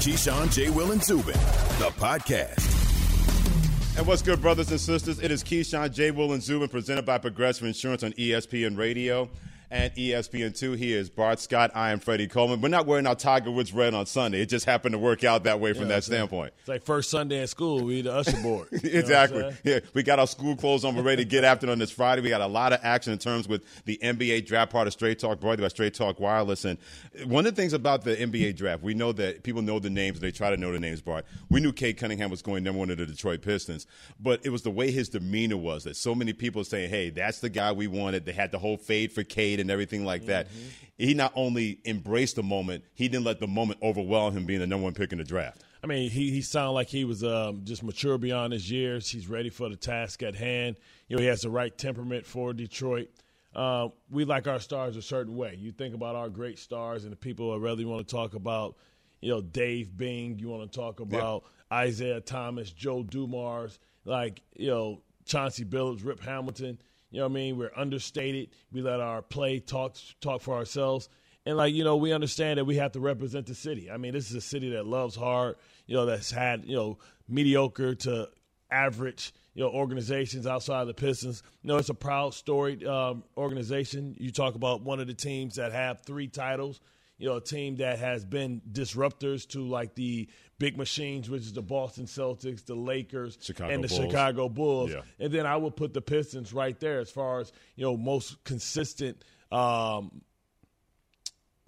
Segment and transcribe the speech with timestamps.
[0.00, 0.70] Keyshawn, J.
[0.70, 1.34] Will, and Zubin,
[1.78, 3.98] the podcast.
[3.98, 5.18] And what's good, brothers and sisters?
[5.18, 6.10] It is Keyshawn, J.
[6.10, 9.28] Will, and Zubin, presented by Progressive Insurance on ESPN Radio
[9.70, 10.76] and ESPN2.
[10.76, 11.70] He is Bart Scott.
[11.74, 12.60] I am Freddie Coleman.
[12.60, 14.42] We're not wearing our Tiger Woods red on Sunday.
[14.42, 16.52] It just happened to work out that way from that standpoint.
[16.58, 18.68] It's like first Sunday at school, we the usher board.
[18.72, 19.54] exactly.
[19.64, 20.96] Yeah, we got our school clothes on.
[20.96, 22.22] We're ready to get after it on this Friday.
[22.22, 25.18] We got a lot of action in terms with the NBA draft part of Straight
[25.18, 26.64] Talk, brought to you by Straight Talk Wireless.
[26.64, 26.78] And
[27.26, 30.20] one of the things about the NBA draft, we know that people know the names.
[30.20, 31.24] They try to know the names, Bart.
[31.48, 33.86] We knew Cade Cunningham was going number one to the Detroit Pistons,
[34.18, 37.40] but it was the way his demeanor was that so many people saying, hey, that's
[37.40, 38.24] the guy we wanted.
[38.24, 39.22] They had the whole fade for
[39.60, 40.68] Cade and everything like that mm-hmm.
[40.98, 44.66] he not only embraced the moment, he didn't let the moment overwhelm him being the
[44.66, 45.62] number one pick in the draft.
[45.82, 49.08] I mean, he he sounded like he was um, just mature beyond his years.
[49.08, 50.76] He's ready for the task at hand.
[51.08, 53.08] You know, he has the right temperament for Detroit.
[53.54, 55.56] Uh, we like our stars a certain way.
[55.58, 58.76] You think about our great stars and the people I really want to talk about.
[59.20, 60.38] You know, Dave Bing.
[60.38, 61.88] You want to talk about yep.
[61.88, 66.78] Isiah Thomas, Joe Dumars, like you know Chauncey Billups, Rip Hamilton.
[67.10, 67.58] You know what I mean?
[67.58, 68.50] We're understated.
[68.72, 71.08] We let our play talk talk for ourselves.
[71.46, 73.90] And like, you know, we understand that we have to represent the city.
[73.90, 76.98] I mean, this is a city that loves hard, you know, that's had, you know,
[77.28, 78.28] mediocre to
[78.70, 81.42] average, you know, organizations outside of the Pistons.
[81.62, 84.14] You know, it's a proud, storied um, organization.
[84.18, 86.80] You talk about one of the teams that have three titles
[87.20, 90.26] you know, a team that has been disruptors to like the
[90.58, 94.00] big machines, which is the Boston Celtics, the Lakers, Chicago and the Bulls.
[94.00, 94.90] Chicago Bulls.
[94.90, 95.02] Yeah.
[95.18, 98.42] And then I would put the Pistons right there as far as, you know, most
[98.44, 100.22] consistent, um,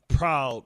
[0.08, 0.64] proud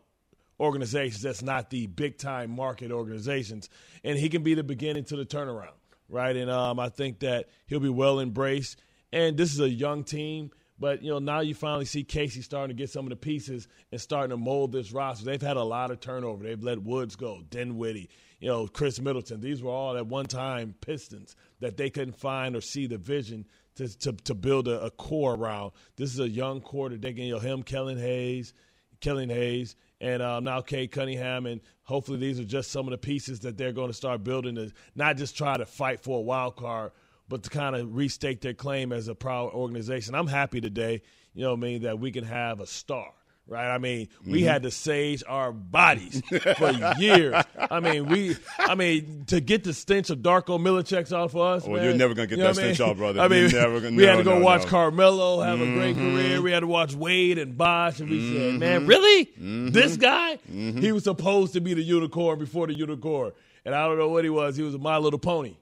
[0.60, 3.68] organizations that's not the big time market organizations.
[4.04, 5.74] And he can be the beginning to the turnaround,
[6.08, 6.36] right?
[6.36, 8.78] And um, I think that he'll be well embraced.
[9.12, 12.76] And this is a young team but you know now you finally see Casey starting
[12.76, 15.24] to get some of the pieces and starting to mold this roster.
[15.24, 16.44] They've had a lot of turnover.
[16.44, 18.10] They've let Woods go, Dinwiddie,
[18.40, 19.40] you know, Khris Middleton.
[19.40, 23.46] These were all at one time Pistons that they couldn't find or see the vision
[23.76, 25.72] to to, to build a, a, core around.
[25.96, 28.52] This is a young core that they can, you know, him, Killian Hayes,
[29.00, 32.98] Killian Hayes, and um, now Cade Cunningham, and hopefully these are just some of the
[32.98, 36.22] pieces that they're going to start building to not just try to fight for a
[36.22, 36.92] wild card
[37.28, 40.14] but to kind of restake their claim as a proud organization.
[40.14, 41.02] I'm happy today,
[41.34, 43.12] you know I mean, that we can have a star.
[43.48, 44.48] Right, I mean, we mm-hmm.
[44.48, 46.20] had to sage our bodies
[46.58, 47.44] for years.
[47.70, 51.62] I mean, we, I mean, to get the stench of Darko Milicic off of us.
[51.64, 53.20] Well, man, you're never gonna get you know that stench off, brother.
[53.22, 54.68] I mean, gonna, we no, had to go no, watch no.
[54.68, 55.74] Carmelo have mm-hmm.
[55.74, 56.42] a great career.
[56.42, 58.36] We had to watch Wade and Bosh, and we mm-hmm.
[58.36, 59.26] said, "Man, really?
[59.26, 59.68] Mm-hmm.
[59.68, 60.40] This guy?
[60.50, 60.80] Mm-hmm.
[60.80, 63.30] He was supposed to be the unicorn before the unicorn,
[63.64, 64.56] and I don't know what he was.
[64.56, 65.54] He was a My Little Pony."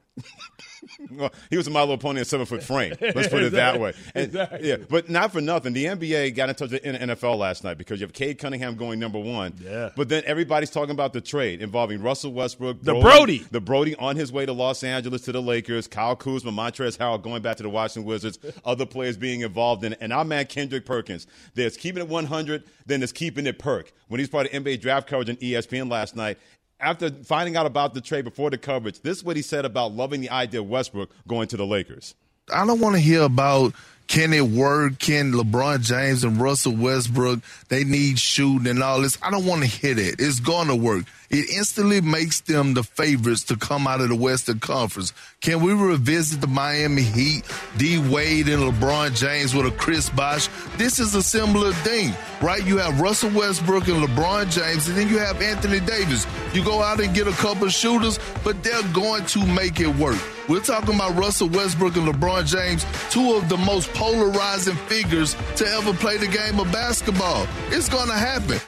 [1.11, 2.95] Well, he was a My Little Pony in seven foot frame.
[3.01, 3.95] Let's put it that way.
[4.15, 4.69] And, exactly.
[4.69, 5.73] Yeah, but not for nothing.
[5.73, 8.77] The NBA got in touch with the NFL last night because you have Cade Cunningham
[8.77, 9.55] going number one.
[9.63, 9.91] Yeah.
[9.97, 14.17] But then everybody's talking about the trade involving Russell Westbrook, the Brody, the Brody on
[14.17, 17.63] his way to Los Angeles to the Lakers, Kyle Kuzma, Montrezl Harrell going back to
[17.63, 21.27] the Washington Wizards, other players being involved in it, and our man Kendrick Perkins.
[21.55, 23.93] There's keeping it 100, then there's keeping it perk.
[24.09, 26.39] When he's part of NBA draft coverage on ESPN last night,
[26.81, 29.93] after finding out about the trade before the coverage, this is what he said about
[29.93, 32.15] loving the idea of Westbrook going to the Lakers.
[32.53, 33.75] I don't want to hear about
[34.07, 34.99] can it work?
[34.99, 39.17] Can LeBron James and Russell Westbrook, they need shooting and all this.
[39.23, 40.17] I don't want to hear that.
[40.19, 41.05] It's going to work.
[41.35, 45.13] It instantly makes them the favorites to come out of the Western Conference.
[45.41, 47.43] Can we revisit the Miami Heat,
[47.77, 50.49] D Wade and LeBron James with a Chris Bosh?
[50.77, 52.65] This is a similar thing, right?
[52.65, 56.25] You have Russell Westbrook and LeBron James, and then you have Anthony Davis.
[56.53, 60.23] You go out and get a couple shooters, but they're going to make it work.
[60.49, 65.67] We're talking about Russell Westbrook and LeBron James, two of the most polarizing figures to
[65.67, 67.49] ever play the game of basketball.
[67.71, 68.61] It's going to happen.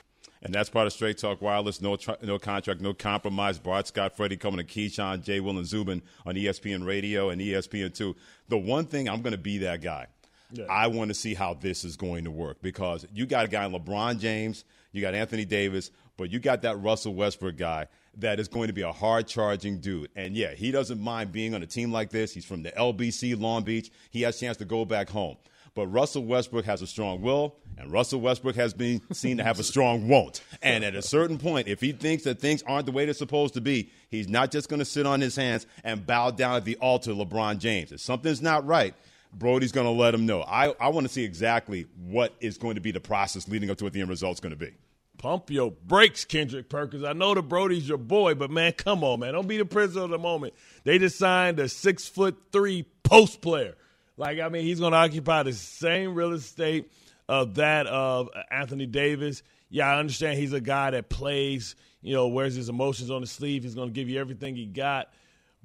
[0.46, 1.80] And that's part of Straight Talk Wireless.
[1.80, 3.58] No, tr- no contract, no compromise.
[3.58, 8.14] Bart Scott, Freddie Coleman to Keyshawn, Jay, Will, and Zubin on ESPN Radio and ESPN2.
[8.48, 10.06] The one thing, I'm going to be that guy.
[10.52, 10.66] Yeah.
[10.70, 13.68] I want to see how this is going to work because you got a guy
[13.68, 18.46] LeBron James, you got Anthony Davis, but you got that Russell Westbrook guy that is
[18.46, 20.10] going to be a hard charging dude.
[20.14, 22.32] And yeah, he doesn't mind being on a team like this.
[22.32, 23.90] He's from the LBC, Long Beach.
[24.10, 25.36] He has a chance to go back home.
[25.76, 29.60] But Russell Westbrook has a strong will, and Russell Westbrook has been seen to have
[29.60, 30.40] a strong won't.
[30.62, 33.52] And at a certain point, if he thinks that things aren't the way they're supposed
[33.54, 36.64] to be, he's not just going to sit on his hands and bow down at
[36.64, 37.92] the altar LeBron James.
[37.92, 38.94] If something's not right,
[39.34, 40.40] Brody's going to let him know.
[40.42, 43.76] I, I want to see exactly what is going to be the process leading up
[43.76, 44.72] to what the end result's going to be.
[45.18, 47.04] Pump your brakes, Kendrick Perkins.
[47.04, 49.34] I know the Brody's your boy, but man, come on, man.
[49.34, 50.54] Don't be the prisoner of the moment.
[50.84, 53.74] They just signed a six foot three post player.
[54.16, 56.90] Like, I mean, he's going to occupy the same real estate
[57.28, 59.42] of that of Anthony Davis.
[59.68, 63.30] yeah, I understand he's a guy that plays, you know, wears his emotions on his
[63.30, 63.62] sleeve.
[63.64, 65.08] He's going to give you everything he got.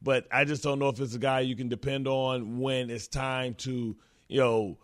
[0.02, 3.08] But I just don't know if it's a guy you can depend on when it's
[3.08, 3.96] time to,
[4.28, 4.78] you know,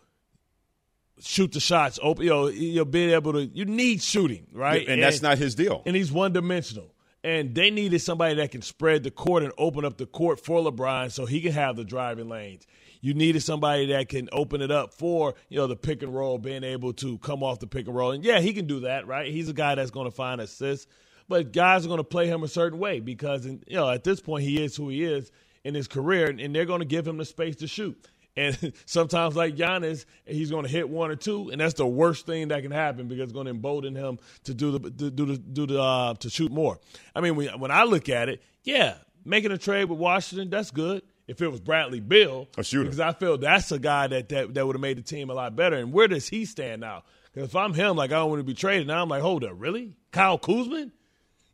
[1.19, 2.23] shoot the shots open.
[2.23, 3.45] You know, you'll be able to.
[3.45, 4.81] You need shooting, right?
[4.81, 5.81] and, and that's not his deal.
[5.85, 6.93] And he's one dimensional.
[7.27, 10.61] And they needed somebody that can spread the court and open up the court for
[10.61, 12.65] LeBron so he can have the driving lanes.
[13.01, 16.37] You needed somebody that can open it up for, you know, the pick and roll,
[16.37, 18.11] being able to come off the pick and roll.
[18.11, 19.29] And yeah, he can do that, right?
[19.29, 20.87] He's a guy that's going to find assists.
[21.27, 24.21] But guys are going to play him a certain way because, you know, at this
[24.21, 25.29] point, he is who he is
[25.65, 28.07] in his career, and they're going to give him the space to shoot.
[28.37, 32.25] And sometimes, like Giannis, he's going to hit one or two, and that's the worst
[32.25, 35.25] thing that can happen because it's going to embolden him to do the to do
[35.25, 36.79] the do the uh, to shoot more.
[37.15, 38.95] I mean, when, when I look at it, yeah,
[39.25, 41.01] making a trade with Washington, that's good.
[41.27, 44.53] If it was Bradley Beal, a shooter, because I feel that's a guy that that,
[44.53, 45.75] that would have made the team a lot better.
[45.75, 47.03] And where does he stand now?
[47.33, 48.87] Because if I'm him, like I don't want to be traded.
[48.87, 49.93] Now I'm like, hold up, really?
[50.11, 50.91] Kyle Kuzma?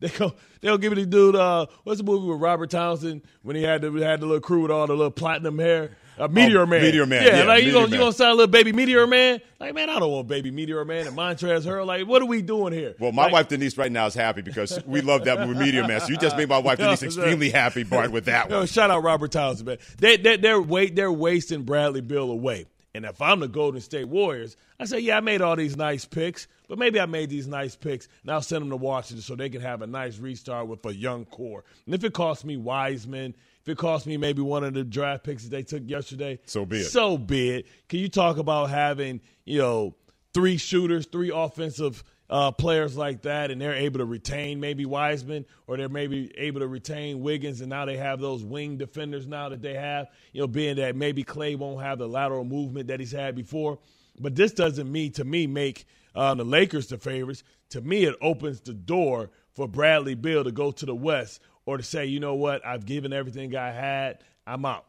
[0.00, 1.36] They go, they'll give me the dude.
[1.36, 4.62] Uh, what's the movie with Robert Townsend when he had the had the little crew
[4.62, 5.96] with all the little platinum hair?
[6.18, 6.82] A Meteor oh, Man.
[6.82, 7.22] Meteor Man.
[7.22, 7.92] Yeah, yeah like you gonna Man.
[7.92, 9.40] you gonna sign a little baby Meteor Man?
[9.58, 11.86] Like man, I don't want baby Meteor Man and Montrezl Harrell.
[11.86, 12.94] Like what are we doing here?
[12.98, 15.86] Well, my like, wife Denise right now is happy because we love that movie Meteor
[15.86, 16.00] Man.
[16.00, 18.66] So you just made my wife Denise extremely happy, Bart, with that Yo, one.
[18.66, 19.78] shout out Robert Townsend, man.
[19.98, 22.66] They, they, they're wait, they're wasting Bradley Beal away.
[22.94, 26.04] And if I'm the Golden State Warriors, I say, yeah, I made all these nice
[26.04, 29.34] picks, but maybe I made these nice picks, and I'll send them to Washington so
[29.34, 31.64] they can have a nice restart with a young core.
[31.86, 33.34] And if it costs me Wiseman,
[33.64, 36.66] if it costs me maybe one of the draft picks that they took yesterday, So
[36.66, 36.84] be it.
[36.84, 37.66] So be it.
[37.88, 39.94] Can you talk about having, you know,
[40.34, 45.46] three shooters, three offensive uh, players like that, and they're able to retain maybe Wiseman,
[45.66, 49.48] or they're maybe able to retain Wiggins, and now they have those wing defenders now
[49.48, 50.08] that they have.
[50.32, 53.78] You know, being that maybe Clay won't have the lateral movement that he's had before,
[54.20, 57.44] but this doesn't mean to me make uh, the Lakers the favorites.
[57.70, 61.76] To me, it opens the door for Bradley Beal to go to the West, or
[61.76, 64.84] to say, you know what, I've given everything I had, I'm out.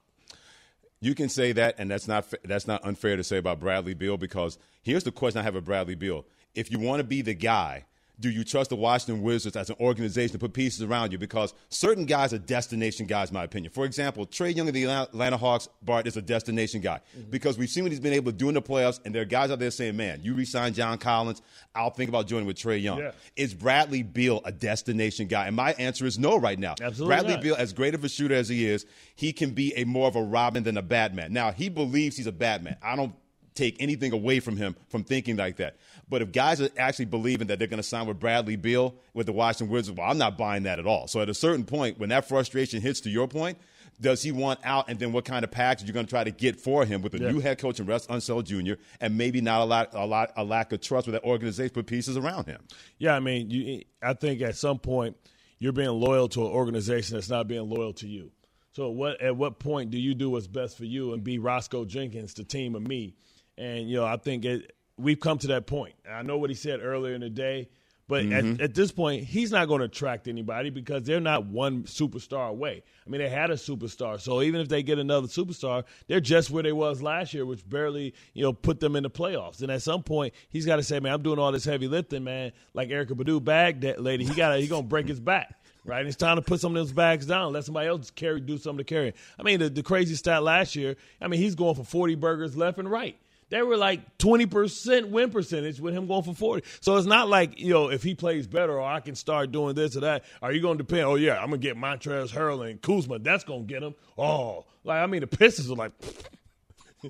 [1.01, 4.17] You can say that, and that's not that's not unfair to say about Bradley Beal
[4.17, 6.25] because here's the question I have of Bradley Beal:
[6.55, 7.85] If you want to be the guy,
[8.19, 11.17] do you trust the Washington Wizards as an organization to put pieces around you?
[11.17, 13.71] Because certain guys are destination guys, in my opinion.
[13.71, 17.29] For example, Trae Young of the Atlanta Hawks, Bart is a destination guy mm-hmm.
[17.29, 19.25] because we've seen what he's been able to do in the playoffs, and there are
[19.25, 21.41] guys out there saying, "Man, you re-sign John Collins,
[21.73, 23.11] I'll think about joining with Trae Young." Yeah.
[23.35, 25.47] Is Bradley Beal a destination guy?
[25.47, 26.75] And my answer is no right now.
[26.81, 27.43] Absolutely Bradley not.
[27.43, 28.85] Beal, as great of a shooter as he is,
[29.15, 31.33] he can be a more of a Robin than a Batman.
[31.33, 32.77] Now he believes he's a Batman.
[32.81, 33.13] I don't
[33.55, 35.77] take anything away from him from thinking like that.
[36.09, 39.25] But if guys are actually believing that they're going to sign with Bradley Beal with
[39.25, 41.07] the Washington Wizards, well, I'm not buying that at all.
[41.07, 43.57] So at a certain point, when that frustration hits to your point,
[44.01, 44.89] does he want out?
[44.89, 47.13] And then what kind of package you're going to try to get for him with
[47.15, 47.31] a Yeah.
[47.31, 48.73] new head coach and Russ Unseld Jr.
[48.99, 51.87] and maybe not a lot, a lot, a lack of trust with that organization put
[51.87, 52.61] pieces around him.
[52.99, 55.15] Yeah, I mean, you, I think at some point
[55.59, 58.31] you're being loyal to an organization that's not being loyal to you.
[58.73, 61.85] So what at what point do you do what's best for you and be Roscoe
[61.85, 63.15] Jenkins, the team of me?
[63.57, 65.95] And you know, I think it, we've come to that point.
[66.09, 67.69] I know what he said earlier in the day,
[68.07, 68.63] but at, mm-hmm.
[68.63, 72.83] at this point, he's not going to attract anybody because they're not one superstar away.
[73.05, 76.51] I mean, they had a superstar, so even if they get another superstar, they're just
[76.51, 79.61] where they was last year, which barely you know put them in the playoffs.
[79.61, 82.23] And at some point, he's got to say, "Man, I'm doing all this heavy lifting,
[82.23, 85.59] man." Like Erykah Badu bag that lady, he got he gonna break his back.
[85.83, 87.53] Right, it's time to put some of those bags down.
[87.53, 89.13] Let somebody else carry, do something to carry.
[89.37, 90.95] I mean, the, the crazy stat last year.
[91.21, 93.15] I mean, he's going for forty burgers left and right.
[93.49, 96.67] They were like 20% win percentage with him going for 40.
[96.81, 99.75] So it's not like, you know, if he plays better or I can start doing
[99.75, 102.29] this or that, are you going to depend, oh, yeah, I'm going to get Montrezl
[102.29, 103.19] Harrell and Kuzma.
[103.19, 103.93] That's going to get him.
[104.17, 105.91] Oh, like, I mean, the Pistons are like,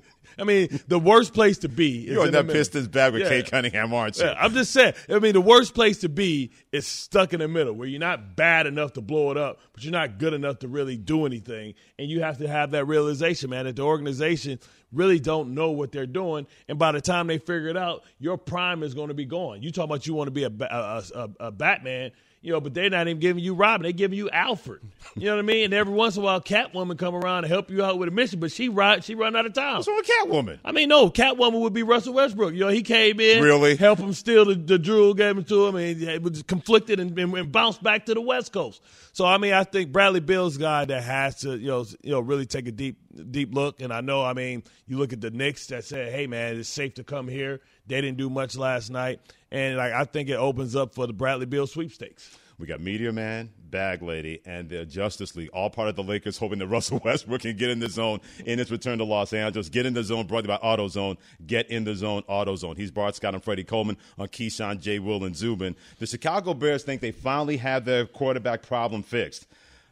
[0.38, 2.52] I mean, the worst place to be is You're in in the that.
[2.52, 3.28] Pistons bag with Yeah.
[3.28, 4.24] Cade Cunningham, aren't you?
[4.24, 4.94] Yeah, I'm just saying.
[5.08, 8.36] I mean, the worst place to be is stuck in the middle, where you're not
[8.36, 11.74] bad enough to blow it up, but you're not good enough to really do anything.
[11.98, 14.58] And you have to have that realization, man, that the organization
[14.92, 16.46] really don't know what they're doing.
[16.68, 19.62] And by the time they figure it out, your prime is going to be gone.
[19.62, 22.12] You talk about you want to be a, a, a, a Batman.
[22.46, 23.82] You know, but they're not even giving you Robin.
[23.82, 24.80] They're giving you Alfred.
[25.16, 25.64] You know what I mean?
[25.64, 28.12] And every once in a while, Catwoman come around to help you out with a
[28.12, 29.78] mission, but she ride, she run out of time.
[29.78, 30.58] What's wrong with Catwoman?
[30.64, 32.54] I mean, no, Catwoman would be Russell Westbrook.
[32.54, 33.74] You know, he came in, Really?
[33.74, 37.18] help him steal the, the jewel, gave him to him, and he was conflicted and,
[37.18, 38.80] and, and bounced back to the West Coast.
[39.12, 42.20] So, I mean, I think Bradley Beal's guy that has to, you know, you know,
[42.20, 43.00] really take a deep,
[43.32, 43.80] deep look.
[43.80, 46.68] And I know, I mean, you look at the Knicks that said, "Hey, man, it's
[46.68, 50.34] safe to come here." They didn't do much last night, and like I think it
[50.34, 52.36] opens up for the Bradley Beal sweepstakes.
[52.58, 56.38] We got Meteor Man, Bag Lady, and the Justice League, all part of the Lakers,
[56.38, 59.68] hoping that Russell Westbrook can get in the zone in his return to Los Angeles.
[59.68, 61.18] Get in the zone, brought to you by AutoZone.
[61.46, 62.78] Get in the zone, AutoZone.
[62.78, 65.00] He's Bart Scott and Freddie Coleman on Keyshawn, J.
[65.00, 65.76] Will, and Zubin.
[65.98, 69.46] The Chicago Bears think they finally have their quarterback problem fixed.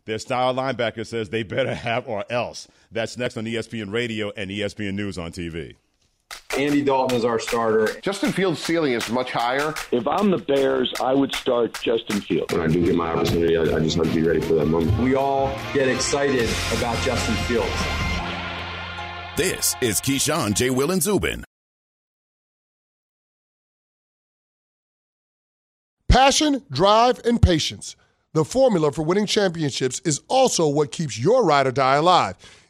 [0.07, 2.67] Their style linebacker says they better have or else.
[2.91, 5.75] That's next on ESPN Radio and ESPN News on TV.
[6.57, 8.01] Andy Dalton is our starter.
[8.01, 9.75] Justin Fields' ceiling is much higher.
[9.91, 12.53] If I'm the Bears, I would start Justin Fields.
[12.53, 14.67] When I do get my opportunity, I, I just have to be ready for that
[14.67, 14.97] moment.
[15.01, 17.71] We all get excited about Justin Fields.
[19.37, 20.71] This is Keyshawn, J.
[20.71, 21.45] Will, and Zubin.
[26.09, 27.97] Passion, drive, and patience.
[28.35, 32.37] The formula for winning championships is also what keeps your ride or die alive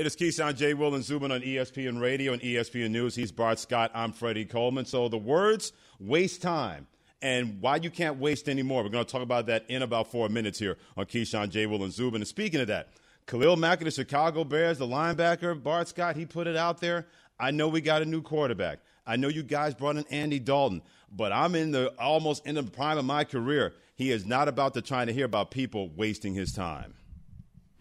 [0.00, 0.72] It is Keyshawn J.
[0.72, 3.14] Will and Zubin on ESPN Radio and ESPN News.
[3.14, 3.90] He's Bart Scott.
[3.92, 4.86] I'm Freddie Coleman.
[4.86, 6.86] So the words waste time
[7.20, 8.82] and why you can't waste anymore.
[8.82, 11.66] We're going to talk about that in about four minutes here on Keyshawn J.
[11.66, 12.22] Will and Zubin.
[12.22, 12.94] And speaking of that,
[13.26, 17.06] Khalil Mack of the Chicago Bears, the linebacker, Bart Scott, he put it out there.
[17.38, 18.78] I know we got a new quarterback.
[19.06, 20.80] I know you guys brought in Andy Dalton,
[21.14, 23.74] but I'm in the almost in the prime of my career.
[23.96, 26.94] He is not about to try to hear about people wasting his time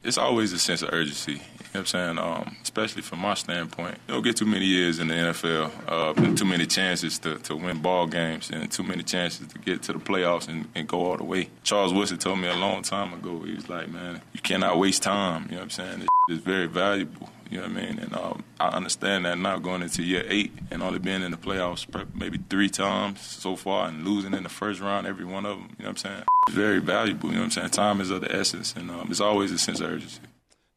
[0.04, 1.34] it's always a sense of urgency.
[1.34, 2.18] You know what I'm saying?
[2.18, 4.00] Um, especially from my standpoint.
[4.08, 7.56] You don't get too many years in the NFL, uh, too many chances to, to
[7.56, 11.06] win ball games, and too many chances to get to the playoffs and, and go
[11.06, 11.50] all the way.
[11.64, 15.04] Charles Woodson told me a long time ago, he was like, man, you cannot waste
[15.04, 15.44] time.
[15.44, 16.08] You know what I'm saying?
[16.30, 17.30] It's very valuable.
[17.50, 18.00] You know what I mean?
[18.00, 21.38] And um, I understand that now going into year eight and only being in the
[21.38, 25.58] playoffs maybe three times so far and losing in the first round, every one of
[25.58, 26.24] them, you know what I'm saying?
[26.48, 27.70] It's very valuable, you know what I'm saying?
[27.72, 30.20] Time is of the essence, and um, it's always a sense of urgency.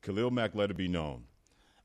[0.01, 1.25] Khalil Mack let it be known.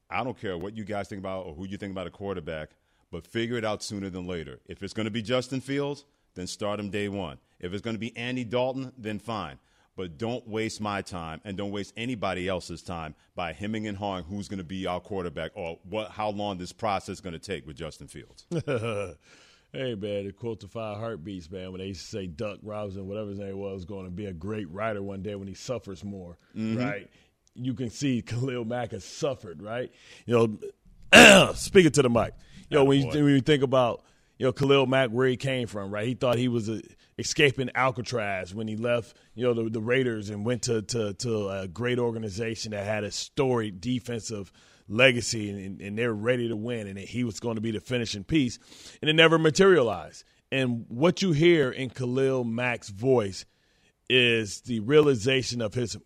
[0.10, 2.70] I don't care what you guys think about or who you think about a quarterback,
[3.12, 4.60] but figure it out sooner than later.
[4.68, 7.40] If it's going to be Justin Fields, then start him day one.
[7.60, 9.60] If it's going to be Andy Dalton, then fine
[9.98, 14.24] but don't waste my time and don't waste anybody else's time by hemming and hawing
[14.24, 17.40] who's going to be our quarterback or what how long this process is going to
[17.40, 18.46] take with Justin Fields.
[19.74, 23.08] hey man, to quote the five heartbeats, man, when they used to say Duck Robinson,
[23.08, 26.04] whatever his name was, going to be a great writer one day when he suffers
[26.04, 26.78] more, mm-hmm.
[26.78, 27.10] right?
[27.56, 29.92] You can see Khalil Mack has suffered, right?
[30.28, 30.60] You
[31.12, 32.34] know, speaking to the mic,
[32.70, 34.04] you know, when you, when you think about
[34.38, 36.08] you know Khalil Mack where he came from, right?
[36.08, 36.82] He thought he was a
[37.18, 41.50] escaping Alcatraz when he left, you know, the, the Raiders and went to, to, to
[41.50, 44.52] a great organization that had a storied defensive
[44.88, 48.24] legacy and, and they're ready to win and he was going to be the finishing
[48.24, 48.60] piece
[49.02, 50.24] and it never materialized.
[50.52, 53.46] And what you hear in Khalil Mack's voice
[54.10, 55.98] is the realization of his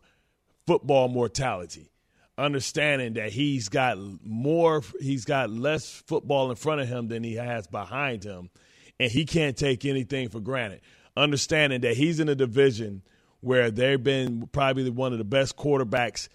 [0.66, 1.92] football mortality,
[2.38, 7.36] understanding that he's got more, he's got less football in front of him than he
[7.36, 8.50] has behind him,
[9.00, 10.82] and he can't take anything for granted
[11.16, 13.02] understanding that he's in a division
[13.42, 16.30] where they've been probably one of the best quarterbacks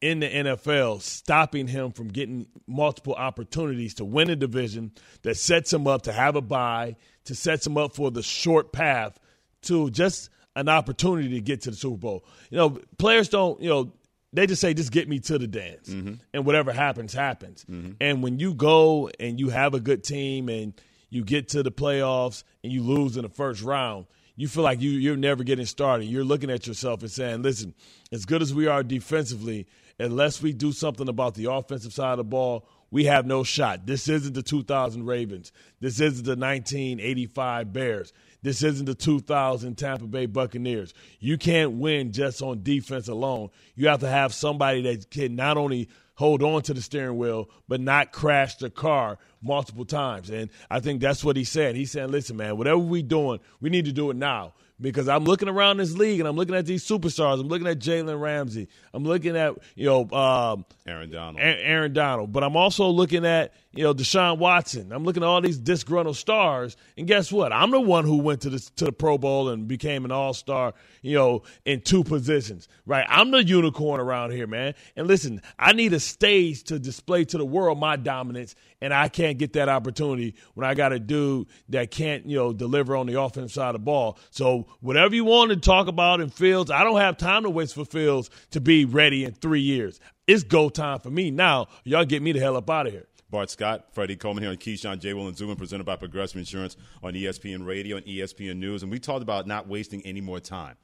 [0.00, 5.72] in the NFL stopping him from getting multiple opportunities to win a division that sets
[5.72, 9.18] him up to have a bye, to sets him up for the short path
[9.62, 12.24] to just an opportunity to get to the Super Bowl.
[12.50, 13.92] You know, players don't, you know,
[14.32, 15.88] they just say, just get me to the dance.
[15.88, 16.14] Mm-hmm.
[16.32, 17.64] And whatever happens, happens.
[17.68, 17.92] Mm-hmm.
[18.00, 20.72] And when you go and you have a good team and
[21.10, 24.06] you get to the playoffs and you lose in the first round,
[24.40, 26.06] you feel like you, you're never getting started.
[26.06, 27.74] You're looking at yourself and saying, listen,
[28.10, 29.66] as good as we are defensively,
[29.98, 33.84] unless we do something about the offensive side of the ball, we have no shot.
[33.84, 35.52] This isn't the 2000 Ravens.
[35.80, 38.14] This isn't the 1985 Bears.
[38.40, 40.94] This isn't the 2000 Tampa Bay Buccaneers.
[41.18, 43.50] You can't win just on defense alone.
[43.74, 47.48] You have to have somebody that can not only hold on to the steering wheel,
[47.66, 50.28] but not crash the car multiple times.
[50.28, 51.76] And I think that's what he said.
[51.76, 55.24] He said, listen, man, whatever we're doing, we need to do it now because I'm
[55.24, 57.40] looking around this league and I'm looking at these superstars.
[57.40, 58.68] I'm looking at Jalen Ramsey.
[58.92, 61.38] I'm looking at you know um, Aaron Donald.
[61.40, 62.32] Aaron Donald.
[62.32, 64.90] But I'm also looking at you know Deshaun Watson.
[64.90, 66.76] I'm looking at all these disgruntled stars.
[66.98, 67.52] And guess what?
[67.52, 70.34] I'm the one who went to the to the Pro Bowl and became an All
[70.34, 70.74] Star.
[71.02, 72.66] You know, in two positions.
[72.84, 73.06] Right?
[73.08, 74.74] I'm the unicorn around here, man.
[74.96, 79.08] And listen, I need a stage to display to the world my dominance, and I
[79.08, 83.06] can't get that opportunity when I got a dude that can't you know deliver on
[83.06, 84.18] the offensive side of the ball.
[84.30, 87.76] So whatever you want to talk about in Fields, I don't have time to waste
[87.76, 90.00] for Fields to be ready in three years.
[90.26, 91.66] It's go time for me now.
[91.84, 93.06] Y'all get me the hell up out of here.
[93.30, 95.14] Bart Scott, Freddie Coleman here on Keyshawn J.
[95.14, 98.82] Will and Zubin, presented by Progressive Insurance on ESPN Radio and ESPN News.
[98.82, 100.76] And we talked about not wasting any more time.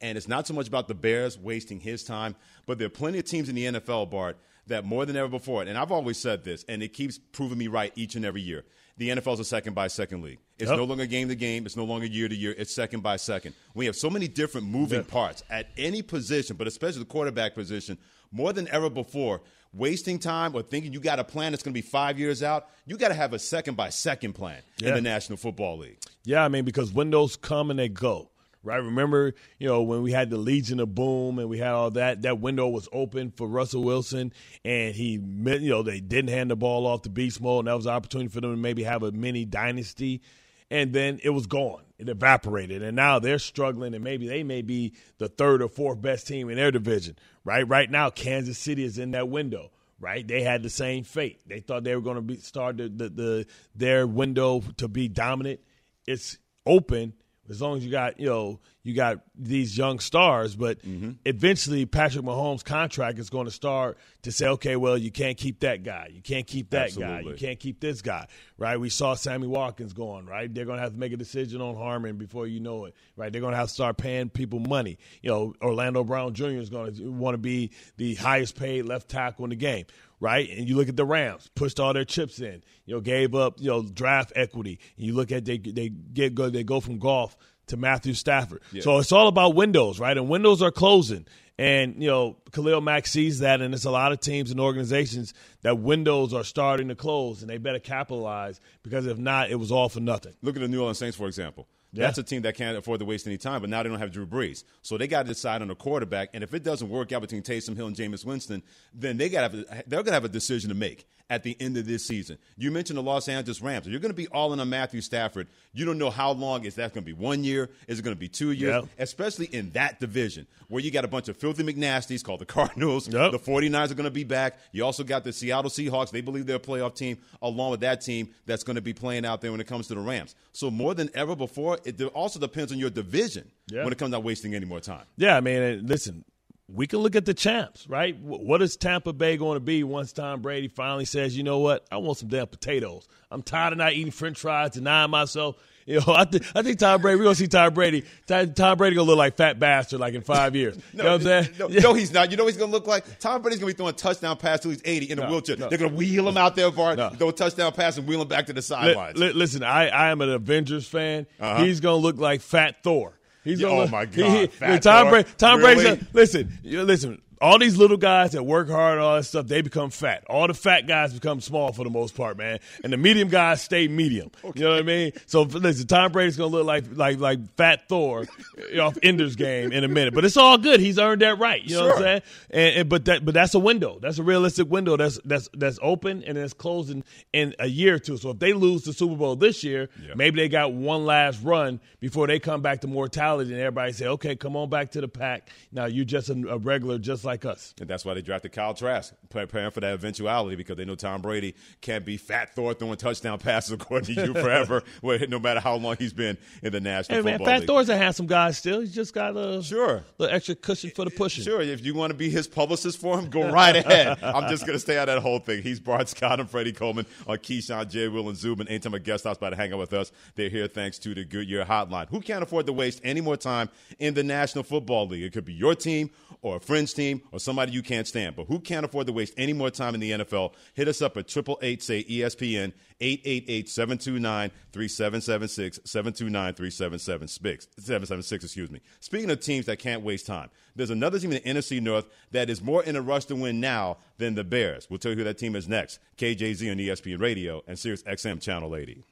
[0.00, 2.34] And it's not so much about the Bears wasting his time,
[2.66, 4.36] but there are plenty of teams in the NFL, Bart,
[4.66, 7.68] that more than ever before, and I've always said this, and it keeps proving me
[7.68, 8.64] right each and every year
[8.96, 10.38] the NFL is a second by second league.
[10.58, 10.78] It's yep.
[10.78, 11.66] no longer game to game.
[11.66, 12.54] It's no longer year to year.
[12.56, 13.54] It's second by second.
[13.74, 17.98] We have so many different moving parts at any position, but especially the quarterback position,
[18.30, 19.42] more than ever before.
[19.74, 22.68] Wasting time or thinking you got a plan that's going to be five years out,
[22.86, 24.90] you got to have a second by second plan yeah.
[24.90, 25.98] in the National Football League.
[26.24, 28.30] Yeah, I mean, because windows come and they go
[28.64, 28.78] right?
[28.82, 32.22] Remember, you know, when we had the Legion of Boom and we had all that,
[32.22, 34.32] that window was open for Russell Wilson,
[34.64, 37.76] and he, you know, they didn't hand the ball off to Beast Mode, and that
[37.76, 40.22] was an opportunity for them to maybe have a mini dynasty,
[40.70, 41.82] and then it was gone.
[41.98, 46.02] It evaporated, and now they're struggling, and maybe they may be the third or fourth
[46.02, 47.66] best team in their division, right?
[47.66, 50.26] Right now, Kansas City is in that window right?
[50.26, 51.40] They had the same fate.
[51.46, 55.08] They thought they were going to be start the, the, the, their window to be
[55.08, 55.60] dominant.
[56.06, 57.14] It's open,
[57.48, 61.12] as long as you got you know you got these young stars, but mm-hmm.
[61.24, 65.60] eventually Patrick Mahomes' contract is going to start to say, okay, well, you can't keep
[65.60, 67.24] that guy, you can't keep that Absolutely.
[67.24, 68.26] guy, you can't keep this guy,
[68.58, 68.78] right?
[68.78, 70.52] We saw Sammy Watkins going, right?
[70.52, 73.32] They're going to have to make a decision on Hardman before you know it, right?
[73.32, 74.98] They're going to have to start paying people money.
[75.22, 76.46] You know, Orlando Brown Jr.
[76.48, 79.86] is going to want to be the highest paid left tackle in the game,
[80.20, 80.48] right?
[80.50, 83.60] And you look at the Rams, pushed all their chips in, you know, gave up,
[83.60, 84.78] you know, draft equity.
[84.96, 87.36] And you look at they they get go they go from Goff
[87.68, 88.62] to Matthew Stafford.
[88.72, 88.82] Yeah.
[88.82, 90.16] So it's all about windows, right?
[90.16, 91.26] And windows are closing.
[91.56, 95.34] And, you know, Khalil Mack sees that, and it's a lot of teams and organizations
[95.62, 99.70] that windows are starting to close, and they better capitalize because if not, it was
[99.70, 100.34] all for nothing.
[100.42, 101.68] Look at the New Orleans Saints, for example.
[101.94, 102.06] Yeah.
[102.06, 104.10] That's a team that can't afford to waste any time, but now they don't have
[104.10, 104.64] Drew Brees.
[104.82, 106.30] So they got to decide on a quarterback.
[106.34, 109.52] And if it doesn't work out between Taysom Hill and Jameis Winston, then they got
[109.52, 112.38] to they're going to have a decision to make at the end of this season.
[112.56, 113.86] You mentioned the Los Angeles Rams.
[113.86, 115.48] You're going to be all in on Matthew Stafford.
[115.72, 117.18] You don't know how long is that going to be?
[117.18, 117.70] One year?
[117.88, 118.82] Is it going to be two years?
[118.82, 118.90] Yep.
[118.98, 123.08] Especially in that division where you got a bunch of filthy McNasties called the Cardinals.
[123.08, 123.32] Yep.
[123.32, 124.58] The 49ers are going to be back.
[124.72, 126.10] You also got the Seattle Seahawks.
[126.10, 129.24] They believe they're a playoff team along with that team that's going to be playing
[129.24, 130.34] out there when it comes to the Rams.
[130.52, 133.82] So more than ever before, it also depends on your division yeah.
[133.82, 135.04] when it comes to wasting any more time.
[135.16, 136.24] Yeah, I mean, listen,
[136.72, 138.18] we can look at the champs, right?
[138.18, 141.84] What is Tampa Bay going to be once Tom Brady finally says, you know what,
[141.92, 143.06] I want some damn potatoes.
[143.30, 145.56] I'm tired of not eating French fries, denying myself.
[145.84, 147.18] You know, I, th- I think Tom Brady.
[147.18, 148.04] We're gonna see Tom Brady.
[148.26, 150.78] Tom, Tom Brady gonna look like fat bastard like in five years.
[150.78, 151.48] no, you know what I'm saying?
[151.58, 152.30] No, no, he's not.
[152.30, 153.18] You know he's gonna look like?
[153.18, 155.56] Tom Brady's gonna be throwing touchdown pass till he's 80 in a no, wheelchair.
[155.56, 157.10] They're gonna wheel him out there, for No.
[157.10, 159.18] Throw a touchdown pass and wheel him back to the sidelines.
[159.18, 161.26] Li- li- listen, I, I am an Avengers fan.
[161.38, 161.62] Uh-huh.
[161.62, 163.18] He's gonna look like Fat Thor.
[163.44, 164.50] He's gonna oh my god!
[164.50, 165.28] He, Tom Brady.
[165.36, 165.84] Tom really?
[165.84, 166.06] Brady.
[166.12, 169.90] Listen, listen all these little guys that work hard and all that stuff, they become
[169.90, 170.24] fat.
[170.30, 172.58] All the fat guys become small for the most part, man.
[172.82, 174.30] And the medium guys stay medium.
[174.42, 174.60] Okay.
[174.60, 175.12] You know what I mean?
[175.26, 178.24] So listen, Tom Brady's gonna look like like like Fat Thor
[178.80, 180.80] off Ender's Game in a minute, but it's all good.
[180.80, 181.62] He's earned that right.
[181.62, 181.88] You know sure.
[181.88, 182.22] what I'm saying?
[182.50, 183.98] And, and, but that but that's a window.
[184.00, 184.96] That's a realistic window.
[184.96, 187.04] That's that's that's open and it's closing
[187.34, 188.16] in a year or two.
[188.16, 190.14] So if they lose the Super Bowl this year, yeah.
[190.16, 194.06] maybe they got one last run before they come back to mortality, and everybody say,
[194.06, 195.50] okay, come on back to the pack.
[195.72, 197.74] Now you're just a, a regular, just like like us.
[197.80, 201.20] And that's why they drafted Kyle Trask, preparing for that eventuality because they know Tom
[201.20, 205.74] Brady can't be fat Thor throwing touchdown passes according to you forever, no matter how
[205.76, 207.66] long he's been in the National hey, Football man, Fat League.
[207.66, 208.80] Thor's a handsome guy still.
[208.80, 211.44] He's just got a sure little extra cushion for the pushing.
[211.44, 214.22] Sure, if you want to be his publicist for him, go right ahead.
[214.22, 215.62] I'm just going to stay out of that whole thing.
[215.62, 218.08] He's Bart Scott and Freddie Coleman on Keyshawn, J.
[218.08, 218.68] Will, and Zubin.
[218.68, 221.24] Anytime a guest stops by to hang out with us, they're here thanks to the
[221.24, 222.08] Goodyear Hotline.
[222.10, 223.68] Who can't afford to waste any more time
[223.98, 225.24] in the National Football League?
[225.24, 226.10] It could be your team
[226.44, 228.36] or a friend's team or somebody you can't stand.
[228.36, 230.54] But who can't afford to waste any more time in the NFL?
[230.74, 238.80] Hit us up at 888 say ESPN 888 729 3776 729 3776 excuse me.
[239.00, 242.50] Speaking of teams that can't waste time, there's another team in the NFC North that
[242.50, 244.88] is more in a rush to win now than the Bears.
[244.90, 245.98] We'll tell you who that team is next.
[246.16, 249.04] KJZ on ESPN Radio and Sirius XM Channel 80.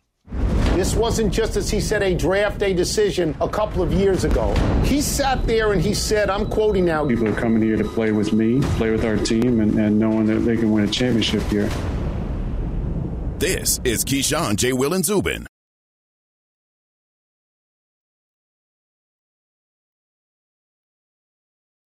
[0.74, 4.54] This wasn't just, as he said, a draft day decision a couple of years ago.
[4.84, 8.10] He sat there and he said, I'm quoting now People are coming here to play
[8.12, 11.42] with me, play with our team, and, and knowing that they can win a championship
[11.44, 11.68] here.
[13.38, 14.72] This is Keyshawn, J.
[14.72, 15.46] Will, and Zubin.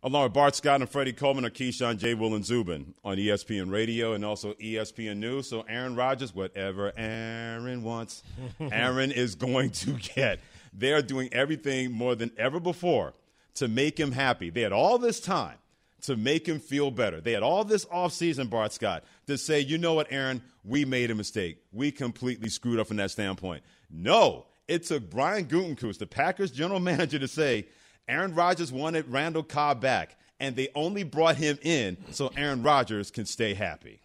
[0.00, 2.14] Along with Bart Scott and Freddie Coleman are Keyshawn J.
[2.14, 5.48] Will and Zubin on ESPN Radio and also ESPN News.
[5.48, 8.22] So Aaron Rodgers, whatever Aaron wants,
[8.60, 10.38] Aaron is going to get.
[10.72, 13.12] They are doing everything more than ever before
[13.54, 14.50] to make him happy.
[14.50, 15.56] They had all this time
[16.02, 17.20] to make him feel better.
[17.20, 21.10] They had all this offseason, Bart Scott, to say, you know what, Aaron, we made
[21.10, 21.58] a mistake.
[21.72, 23.64] We completely screwed up from that standpoint.
[23.90, 27.66] No, it took Brian Gutekunst, the Packers general manager, to say,
[28.08, 33.10] Aaron Rodgers wanted Randall Cobb back, and they only brought him in so Aaron Rodgers
[33.10, 34.00] can stay happy.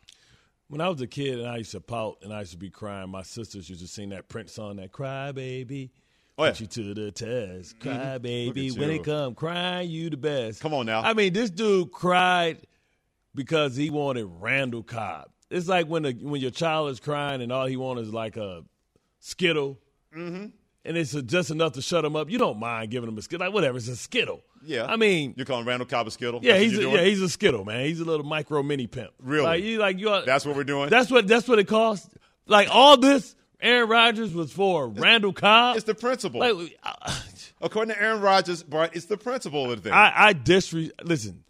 [0.68, 2.70] When I was a kid and I used to pout and I used to be
[2.70, 5.92] crying, my sisters used to sing that Prince song, that "Cry Baby."
[6.38, 6.50] Oh, yeah.
[6.52, 8.22] Put you to the test, cry Mhm.
[8.24, 8.72] baby.
[8.72, 10.62] When it come, crying you the best.
[10.62, 11.02] Come on now.
[11.02, 12.66] I mean, this dude cried
[13.36, 15.30] because he wanted Randall Cobb.
[15.52, 18.36] It's like when the, when your child is crying and all he wants is like
[18.38, 18.64] a
[19.20, 19.78] skittle,
[20.18, 20.48] Mm-hmm.
[20.86, 22.30] And it's just enough to shut him up.
[22.30, 23.78] You don't mind giving him a skittle, like whatever.
[23.78, 24.44] It's a skittle.
[24.66, 24.86] Yeah.
[24.86, 26.40] I mean, You're calling Randall Cobb a Skittle?
[26.44, 26.96] yeah, That's he's a, doing?
[26.96, 27.86] yeah he's a skittle, man.
[27.86, 29.12] He's a little micro mini pimp.
[29.20, 29.46] Really?
[29.46, 30.22] Like you like you.
[30.26, 30.90] That's what we're doing?
[30.90, 32.10] That's what that's what it costs.
[32.46, 35.78] Like all this, Aaron Rodgers was for Randall Cobb.
[35.78, 36.40] It's the principle.
[36.40, 37.20] Like, uh,
[37.62, 39.94] According to Aaron Rodgers, Bart, it's the principle of the thing.
[39.94, 41.44] I, I disre listen.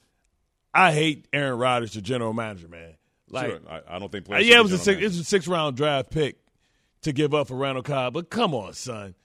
[0.73, 2.95] I hate Aaron Rodgers, the general manager, man.
[3.29, 3.59] Like, sure.
[3.69, 5.75] I, I don't think uh, yeah, it was a six, it was a six round
[5.75, 6.37] draft pick
[7.01, 8.13] to give up for Randall Cobb.
[8.13, 9.15] But come on, son,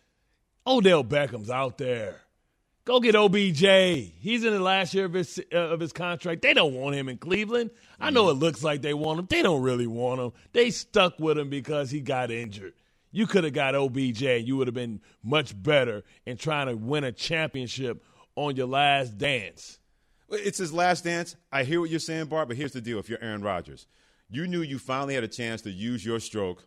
[0.69, 2.21] Odell Beckham's out there.
[2.85, 3.63] Go get OBJ.
[4.21, 6.43] He's in the last year of his uh, of his contract.
[6.43, 7.71] They don't want him in Cleveland.
[7.99, 9.27] I know it looks like they want him.
[9.29, 10.33] They don't really want him.
[10.53, 12.75] They stuck with him because he got injured.
[13.11, 14.23] You could have got OBJ.
[14.23, 18.03] You would have been much better in trying to win a championship
[18.37, 19.79] on your last dance.
[20.31, 21.35] It's his last dance.
[21.51, 22.99] I hear what you're saying, Bart, but here's the deal.
[22.99, 23.87] If you're Aaron Rodgers,
[24.29, 26.65] you knew you finally had a chance to use your stroke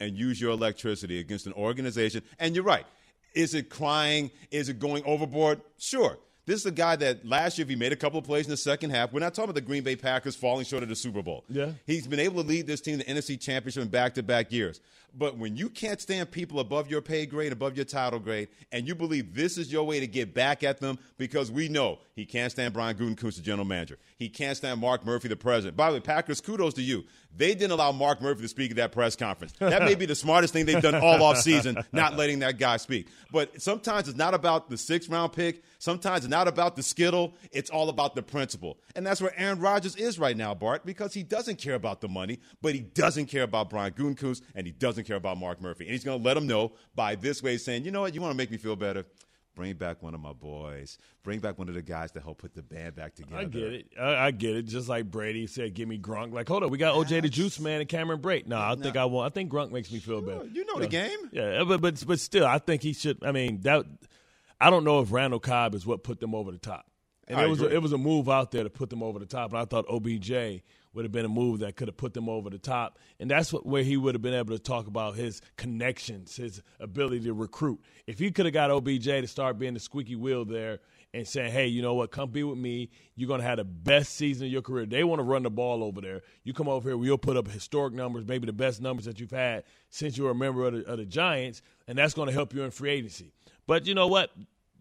[0.00, 2.22] and use your electricity against an organization.
[2.38, 2.86] And you're right.
[3.34, 4.30] Is it crying?
[4.50, 5.60] Is it going overboard?
[5.78, 6.18] Sure.
[6.44, 8.50] This is a guy that last year, if he made a couple of plays in
[8.50, 10.96] the second half, we're not talking about the Green Bay Packers falling short of the
[10.96, 11.44] Super Bowl.
[11.48, 11.70] Yeah.
[11.86, 14.50] He's been able to lead this team to the NFC Championship in back to back
[14.50, 14.80] years.
[15.14, 18.88] But when you can't stand people above your pay grade, above your title grade, and
[18.88, 22.24] you believe this is your way to get back at them, because we know he
[22.24, 23.98] can't stand Brian Gutekunst, the general manager.
[24.16, 25.76] He can't stand Mark Murphy, the president.
[25.76, 27.04] By the way, Packers, kudos to you.
[27.36, 29.52] They didn't allow Mark Murphy to speak at that press conference.
[29.58, 33.08] That may be the smartest thing they've done all offseason, not letting that guy speak.
[33.30, 35.62] But sometimes it's not about the sixth round pick.
[35.78, 38.78] Sometimes it's not about the skittle, it's all about the principle.
[38.94, 42.08] And that's where Aaron Rodgers is right now, Bart, because he doesn't care about the
[42.08, 45.84] money, but he doesn't care about Brian Gutekunst, and he doesn't care about Mark Murphy.
[45.84, 48.20] And he's going to let him know by this way, saying, you know what, you
[48.20, 49.04] want to make me feel better?
[49.54, 50.96] Bring back one of my boys.
[51.22, 53.36] Bring back one of the guys to help put the band back together.
[53.36, 53.86] I get it.
[54.00, 54.62] I, I get it.
[54.62, 57.60] Just like Brady said, "Give me Gronk." Like, hold on, we got OJ the Juice
[57.60, 58.46] Man and Cameron Brate.
[58.46, 59.30] No, I think I want.
[59.30, 60.46] I think Gronk makes me feel better.
[60.46, 61.18] You know the game.
[61.32, 63.22] Yeah, but but but still, I think he should.
[63.22, 63.84] I mean, that
[64.58, 66.86] I don't know if Randall Cobb is what put them over the top.
[67.28, 69.18] And I it was a, it was a move out there to put them over
[69.18, 69.50] the top.
[69.50, 70.62] And I thought OBJ
[70.94, 72.98] would have been a move that could have put them over the top.
[73.18, 76.62] And that's what, where he would have been able to talk about his connections, his
[76.80, 77.80] ability to recruit.
[78.06, 80.80] If he could have got OBJ to start being the squeaky wheel there
[81.14, 82.90] and saying, hey, you know what, come be with me.
[83.16, 84.86] You're going to have the best season of your career.
[84.86, 86.22] They want to run the ball over there.
[86.42, 89.30] You come over here, we'll put up historic numbers, maybe the best numbers that you've
[89.30, 92.32] had since you were a member of the, of the Giants, and that's going to
[92.32, 93.30] help you in free agency.
[93.66, 94.30] But you know what?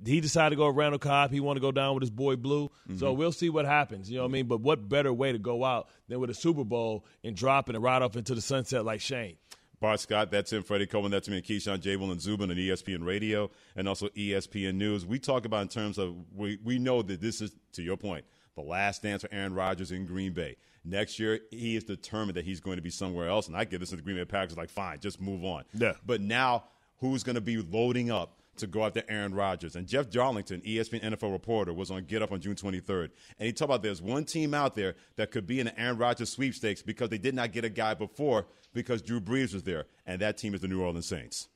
[0.06, 1.32] He decided to go with Randall Cobb.
[1.32, 2.70] He wanted to go down with his boy Blue.
[2.98, 3.18] So Mhm.
[3.18, 4.10] we'll see what happens.
[4.10, 4.48] You know what I mean?
[4.48, 7.84] But what better way to go out than with a Super Bowl and dropping and
[7.84, 9.36] right off into the sunset like Shane?
[9.80, 10.62] Bart Scott, that's him.
[10.62, 11.38] Freddie Coleman, that's me.
[11.38, 11.96] And Keyshawn J.
[11.96, 15.06] Will and Zubin on ESPN Radio and also ESPN News.
[15.08, 18.24] We talk about in terms of we, we know that this is, to your point,
[18.56, 20.58] the last dance for Aaron Rodgers in Green Bay.
[20.84, 23.48] Next year, he is determined that he's going to be somewhere else.
[23.48, 25.64] And I give this to the Green Bay Packers like, fine, just move on.
[25.74, 25.94] Yeah.
[26.06, 26.66] But now,
[26.98, 29.76] who's going to be loading up to go after Aaron Rodgers?
[29.76, 33.10] And Jeff Darlington, ESPN NFL reporter, was on Get Up on June 23rd.
[33.40, 35.98] And he talked about there's one team out there that could be in the Aaron
[35.98, 39.86] Rodgers sweepstakes because they did not get a guy before because Drew Brees was there.
[40.06, 41.48] And that team is the New Orleans Saints.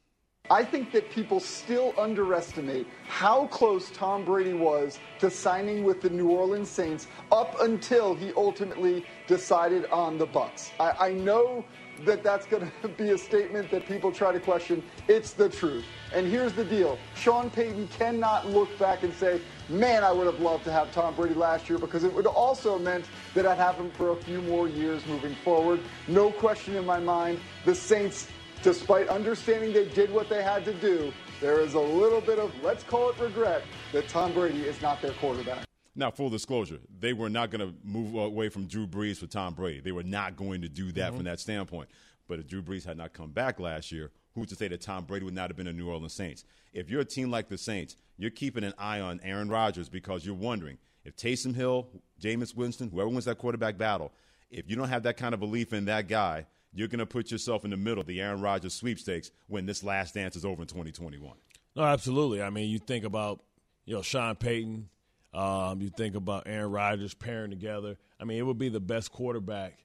[0.49, 6.09] I think that people still underestimate how close Tom Brady was to signing with the
[6.09, 10.69] New Orleans Saints up until he ultimately decided on the Bucs.
[10.79, 11.65] I, I know
[12.03, 14.83] that that's going to be a statement that people try to question.
[15.07, 15.85] It's the truth.
[16.13, 20.39] And here's the deal: Sean Payton cannot look back and say, "Man, I would have
[20.39, 23.75] loved to have Tom Brady last year," because it would also meant that I'd have
[23.75, 25.79] him for a few more years moving forward.
[26.07, 27.39] No question in my mind.
[27.65, 28.27] The Saints
[28.65, 32.51] despite understanding they did what they had to do, there is a little bit of,
[32.63, 35.63] let's call it regret, that Tom Brady is not their quarterback.
[35.95, 39.53] Now, full disclosure, they were not going to move away from Drew Brees for Tom
[39.53, 39.79] Brady.
[39.79, 41.15] They were not going to do that Mhm.
[41.17, 41.89] from that standpoint.
[42.27, 45.05] But if Drew Brees had not come back last year, who's to say that Tom
[45.05, 46.43] Brady would not have been a New Orleans Saints?
[46.73, 50.25] If you're a team like the Saints, you're keeping an eye on Aaron Rodgers because
[50.25, 51.87] you're wondering if Taysom Hill,
[52.19, 54.11] Jameis Winston, whoever wins that quarterback battle,
[54.49, 57.31] if you don't have that kind of belief in that guy, you're going to put
[57.31, 60.61] yourself in the middle of the Aaron Rodgers sweepstakes when this last dance is over
[60.61, 61.37] in 2021.
[61.75, 62.41] No, absolutely.
[62.41, 63.43] I mean, you think about
[63.85, 64.89] you know Sean Payton,
[65.35, 67.97] um, you think about Aaron Rodgers pairing together.
[68.19, 69.77] I mean, it would be the best quarterback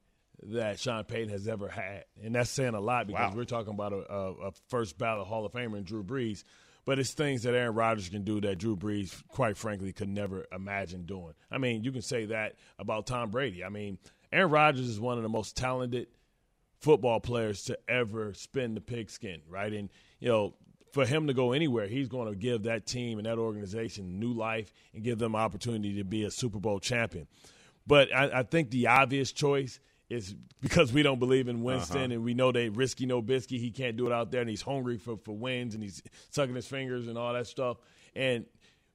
[0.45, 3.37] that Sean Payton has ever had, and that's saying a lot because Wow.
[3.37, 6.45] we're talking about a, a, a first ballot Hall of Famer in Drew Brees.
[6.87, 10.47] But it's things that Aaron Rodgers can do that Drew Brees, quite frankly, could never
[10.51, 11.35] imagine doing.
[11.51, 13.63] I mean, you can say that about Tom Brady.
[13.63, 13.99] I mean,
[14.33, 16.07] Aaron Rodgers is one of the most talented
[16.79, 19.73] football players to ever spin the pigskin, right?
[19.73, 20.55] And you know,
[20.92, 24.33] for him to go anywhere, he's going to give that team and that organization new
[24.33, 27.26] life and give them opportunity to be a Super Bowl champion.
[27.87, 32.12] But I, I think the obvious choice is because we don't believe in Winston Uh-huh.
[32.14, 33.61] and we know they risky no biscuit.
[33.61, 36.55] He can't do it out there, and he's hungry for for wins and he's sucking
[36.55, 37.76] his fingers and all that stuff.
[38.16, 38.44] And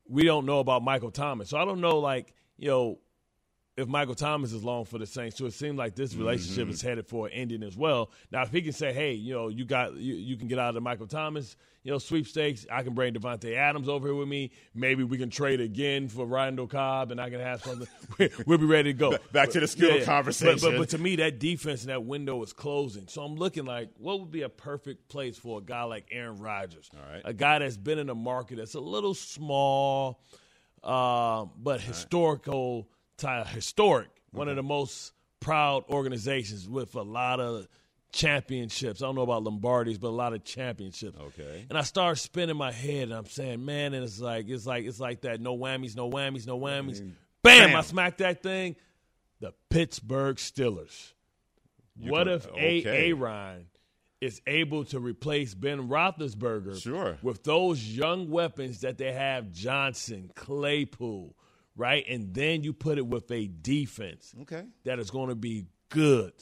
[0.08, 3.00] we don't know about Michael Thomas, so I don't know like you know
[3.78, 6.72] if Michael Thomas is long for the Saints, so it seems like this relationship Mhm.
[6.72, 8.10] is headed for an ending as well.
[8.32, 10.70] Now, if he can say, "Hey, you know, you got you, you can get out
[10.70, 12.66] of the Michael Thomas, you know, sweepstakes.
[12.72, 14.52] I can bring Davante Adams over here with me.
[14.74, 17.88] Maybe we can trade again for Randall Cobb, and I can have something.
[18.48, 19.18] we'll be ready to go.
[19.34, 20.58] Back to the skill But- But, conversation.
[20.72, 23.08] but, but to me, that defense and that window is closing.
[23.10, 26.40] So I'm looking like, what would be a perfect place for a guy like Aaron
[26.40, 26.90] Rodgers?
[26.96, 27.22] All right.
[27.26, 30.22] A guy that's been in a market that's a little small,
[30.82, 32.88] uh, but historical,
[33.22, 34.10] historic.
[34.32, 37.68] One of the most proud organizations with a lot of
[38.12, 39.02] championships.
[39.02, 41.18] I don't know about Lombardies, but a lot of championships.
[41.20, 41.66] Okay.
[41.70, 44.86] And I start spinning my head, and I'm saying, man, and it's like it's like
[44.86, 45.40] it's like that.
[45.42, 47.00] No whammies, no whammies, no whammies.
[47.44, 47.70] Bam!
[47.70, 47.76] Bam.
[47.76, 48.76] I smacked that thing.
[49.40, 51.14] The Pittsburgh Steelers.
[51.98, 53.12] You what if okay.
[53.12, 53.16] A.
[53.16, 53.68] Aaron
[54.22, 57.18] is able to replace Ben Roethlisberger Sure.
[57.22, 61.36] with those young weapons that they have Johnson, Claypool,
[61.76, 62.06] right?
[62.08, 64.64] And then you put it with a defense Okay.
[64.84, 66.34] that is going to be good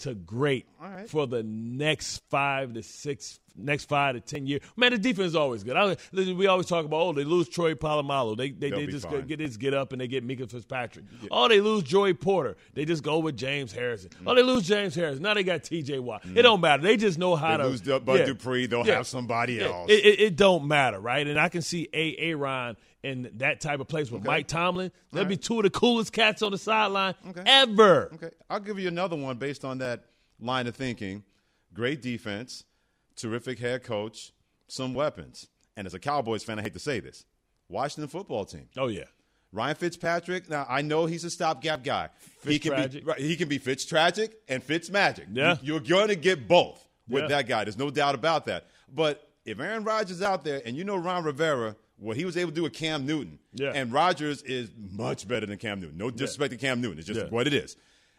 [0.00, 1.08] to great right.
[1.08, 4.62] for the next five to six next five to ten years.
[4.76, 5.76] Man, the defense is always good.
[5.76, 9.20] I, we always talk about oh they lose Troy Polamalu, they they, they just go,
[9.22, 11.04] get this get up and they get Minkah Fitzpatrick.
[11.22, 11.28] Yeah.
[11.30, 14.10] Oh they lose Joey Porter, they just go with James Harrison.
[14.10, 14.30] Mm.
[14.30, 15.98] Oh they lose James Harrison, now they got T.J.
[15.98, 16.22] Watt.
[16.22, 16.36] Mm.
[16.36, 16.82] It don't matter.
[16.82, 18.24] They just know how they to lose Bud yeah.
[18.24, 18.66] Dupree.
[18.66, 18.96] They'll yeah.
[18.96, 19.90] have somebody else.
[19.90, 21.26] It, it, it, don't matter, right?
[21.26, 24.28] And I can see a Aaron in that type of place with okay.
[24.28, 24.90] Mike Tomlin.
[25.12, 25.28] They'll right.
[25.28, 27.42] be two of the coolest cats on the sideline okay.
[27.46, 28.10] ever.
[28.14, 30.04] Okay, I'll give you another one based on that
[30.40, 31.24] line of thinking.
[31.74, 32.64] Great defense
[33.18, 34.32] terrific head coach,
[34.66, 35.48] some weapons.
[35.76, 37.24] And as a Cowboys fan, I hate to say this
[37.68, 38.68] Washington football team.
[38.76, 39.04] Oh, yeah.
[39.52, 40.50] Ryan Fitzpatrick.
[40.50, 42.10] Now I know he's a stopgap guy.
[42.44, 45.26] He can be he can be Fitz tragic and Fitz magic.
[45.32, 47.28] Yeah, you're going to get both with yeah.
[47.28, 47.64] that guy.
[47.64, 48.66] There's no doubt about that.
[48.94, 52.36] But if Aaron Rodgers is out there, and you know Ron Rivera, what he was
[52.36, 53.72] able to do with Cam Newton, yeah.
[53.74, 55.96] and Rodgers is much better than Cam Newton.
[55.96, 56.58] No disrespect yeah.
[56.58, 57.28] to Cam Newton, it's just yeah.
[57.28, 57.76] what it is.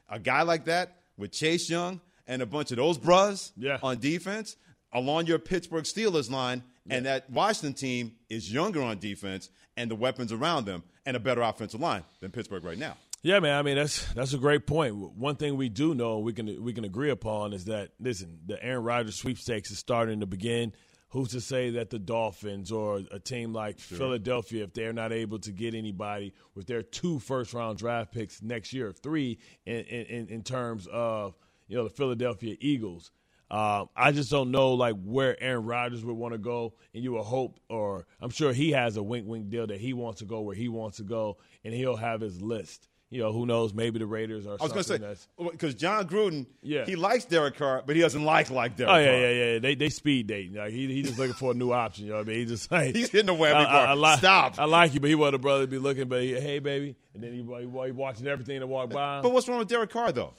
[0.09, 3.51] A guy like that with Chase Young and a bunch of those bros
[3.83, 4.55] on defense,
[4.93, 6.95] along your Pittsburgh Steelers line, yeah.
[6.95, 11.19] and that Washington team is younger on defense and the weapons around them and a
[11.19, 12.95] better offensive line than Pittsburgh right now.
[13.21, 13.58] Yeah, man.
[13.58, 14.95] I mean, that's that's a great point.
[14.95, 18.63] One thing we do know we can we can agree upon is that listen, the
[18.63, 20.73] Aaron Rodgers sweepstakes is starting to begin.
[21.10, 23.97] Who's to say that the Dolphins or a team like sure.
[23.97, 28.43] Philadelphia, if they're not able to get anybody with their two first round draft picks
[28.43, 31.36] next year, three in, in, in terms of
[31.67, 33.12] you know the Philadelphia Eagles,
[33.51, 37.13] uh, I just don't know like where Aaron Rodgers would want to go, and you
[37.13, 40.25] would hope, or I'm sure he has a wink wink deal that he wants to
[40.25, 42.88] go where he wants to go, and he'll have his list.
[43.12, 43.73] You know, who knows?
[43.73, 44.57] Maybe the Raiders are.
[44.59, 46.85] I was going to say because Jon Gruden, yeah.
[46.85, 48.93] he likes Derek Carr, but he doesn't like like Derek.
[48.93, 49.19] Oh yeah, Carr.
[49.19, 49.59] yeah, yeah.
[49.59, 50.53] They they speed dating.
[50.53, 52.05] Like he he's just looking for a new option.
[52.05, 52.39] You know what I mean?
[52.41, 53.88] He just like he's hitting the whammy I, bar.
[53.88, 54.59] I, I, like, Stop.
[54.59, 56.95] I like you, but he wanted a brother to be looking, but he, hey baby,
[57.15, 59.21] and then he, he, he watching everything that walk by.
[59.21, 60.35] But what's wrong with Derek Carr though?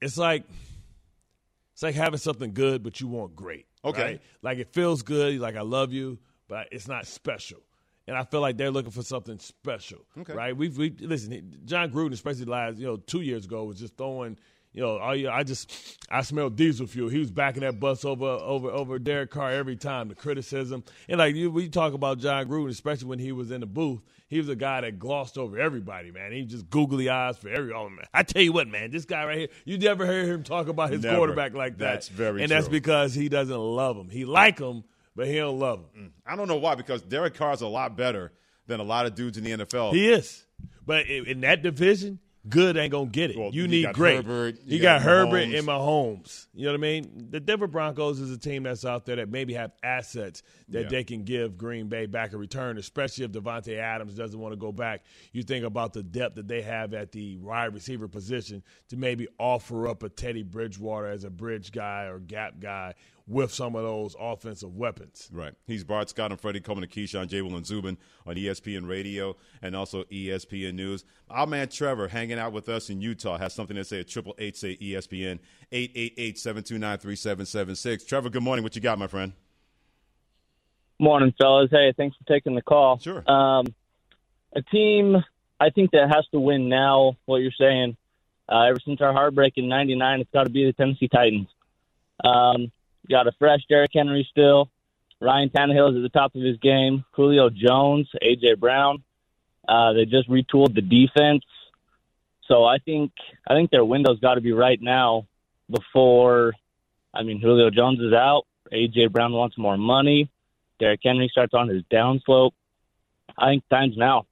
[0.00, 0.44] It's like
[1.78, 3.66] it's like having something good, but you want great.
[3.84, 4.02] Okay.
[4.02, 4.22] Right?
[4.42, 5.38] Like it feels good.
[5.38, 7.60] Like I love you, but it's not special.
[8.08, 10.00] And I feel like they're looking for something special.
[10.18, 10.32] Okay.
[10.32, 10.56] Right.
[10.56, 11.56] We've we listen.
[11.66, 14.36] Jon Gruden, especially last you know two years ago, was just throwing
[14.78, 17.08] you know, I just I smelled diesel fuel.
[17.08, 20.08] He was backing that bus over over over Derek Carr every time.
[20.08, 23.60] The criticism and like you, we talk about Jon Gruden, especially when he was in
[23.60, 24.00] the booth.
[24.28, 26.30] He was a guy that glossed over everybody, man.
[26.30, 27.72] He just googly eyes for every.
[27.72, 29.48] Oh man, I tell you what, man, this guy right here.
[29.64, 31.16] You never hear him talk about his never.
[31.16, 31.94] quarterback like that.
[31.94, 32.56] That's very, and true.
[32.56, 34.08] that's because he doesn't love him.
[34.10, 34.84] He like him,
[35.16, 36.04] but he don't love him.
[36.04, 36.10] Mm.
[36.24, 38.30] I don't know why because Derek Carr's a lot better
[38.68, 39.92] than a lot of dudes in the NFL.
[39.92, 40.44] He is,
[40.86, 43.38] but in that division good ain't gonna get it.
[43.38, 44.16] Well, you need great.
[44.16, 46.46] Herbert, you, you got, got Herbert and Mahomes.
[46.54, 47.28] You know what I mean?
[47.30, 50.88] The Denver Broncos is a team that's out there that maybe have assets that yeah.
[50.88, 54.56] they can give Green Bay back a return, especially if Davante Adams doesn't want to
[54.56, 55.04] go back.
[55.32, 59.28] You think about the depth that they have at the wide receiver position to maybe
[59.38, 62.94] offer up a Teddy Bridgewater as a bridge guy or gap guy
[63.28, 65.28] with some of those offensive weapons.
[65.32, 65.52] Right.
[65.66, 67.42] He's Bart Scott and Freddie Coleman and Keyshawn J.
[67.42, 71.04] Will and Zubin on ESPN Radio and also ESPN News.
[71.28, 74.34] Our man Trevor hanging out with us in Utah has something to say at Triple
[74.38, 75.40] Eight say ESPN
[75.72, 78.06] 888-729-3776.
[78.06, 78.62] Trevor, good morning.
[78.62, 79.34] What you got, my friend?
[80.98, 81.68] Morning, fellas.
[81.70, 82.98] Hey, thanks for taking the call.
[82.98, 83.22] Sure.
[83.30, 83.66] Um,
[84.56, 85.22] a team
[85.60, 87.96] I think that has to win now, what you're saying,
[88.48, 91.48] uh, ever since our heartbreak in 99, it's got to be the Tennessee Titans.
[92.24, 92.72] Um,
[93.08, 94.70] got a fresh Derrick Henry still.
[95.20, 97.04] Ryan Tannehill is at the top of his game.
[97.12, 99.02] Julio Jones, AJ Brown.
[99.66, 101.44] Uh, they just retooled the defense,
[102.46, 103.12] so I think
[103.46, 105.26] I think their window's got to be right now
[105.70, 106.54] before.
[107.12, 108.46] I mean, Julio Jones is out.
[108.72, 110.30] AJ Brown wants more money.
[110.78, 112.52] Derrick Henry starts on his downslope.
[113.36, 114.26] I think time's now.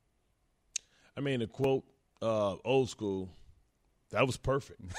[1.17, 1.85] I mean, to quote
[2.23, 3.29] uh, old school,
[4.11, 4.81] that was perfect.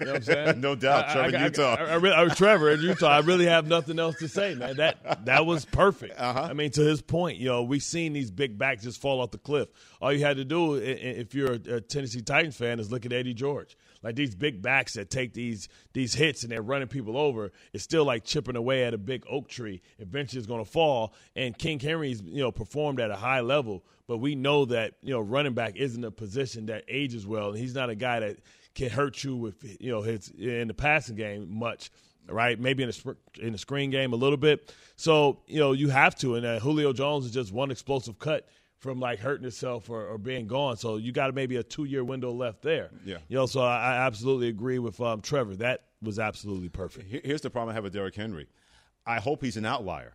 [0.00, 0.60] You know what I'm saying?
[0.60, 1.74] no doubt, Trevor I, I, Utah.
[1.74, 3.08] I, I, really, I, Trevor in Utah.
[3.08, 4.76] I really have nothing else to say, man.
[4.76, 6.18] That that was perfect.
[6.18, 6.48] Uh-huh.
[6.50, 9.30] I mean, to his point, you know, we've seen these big backs just fall off
[9.30, 9.68] the cliff.
[10.00, 13.34] All you had to do, if you're a Tennessee Titans fan, is look at Eddie
[13.34, 13.76] George.
[14.02, 17.52] Like these big backs that take these these hits and they're running people over.
[17.72, 19.82] It's still like chipping away at a big oak tree.
[19.98, 21.14] Eventually, it's going to fall.
[21.34, 25.12] And King Henry's you know performed at a high level, but we know that you
[25.12, 28.36] know running back isn't a position that ages well, and he's not a guy that
[28.74, 31.90] can hurt you with you know his in the passing game much
[32.30, 32.60] right?
[32.60, 34.74] Maybe in the in the screen game a little bit.
[34.96, 38.46] So you know you have to, and uh, Julio Jones is just one explosive cut
[38.78, 40.76] from like hurting himself or, or being gone.
[40.76, 42.90] So you got maybe a two year window left there.
[43.04, 43.18] Yeah.
[43.28, 45.56] You know, so I, I absolutely agree with um, Trevor.
[45.56, 47.08] That was absolutely perfect.
[47.24, 48.46] Here's the problem I have with Derrick Henry.
[49.06, 50.14] I hope he's an outlier.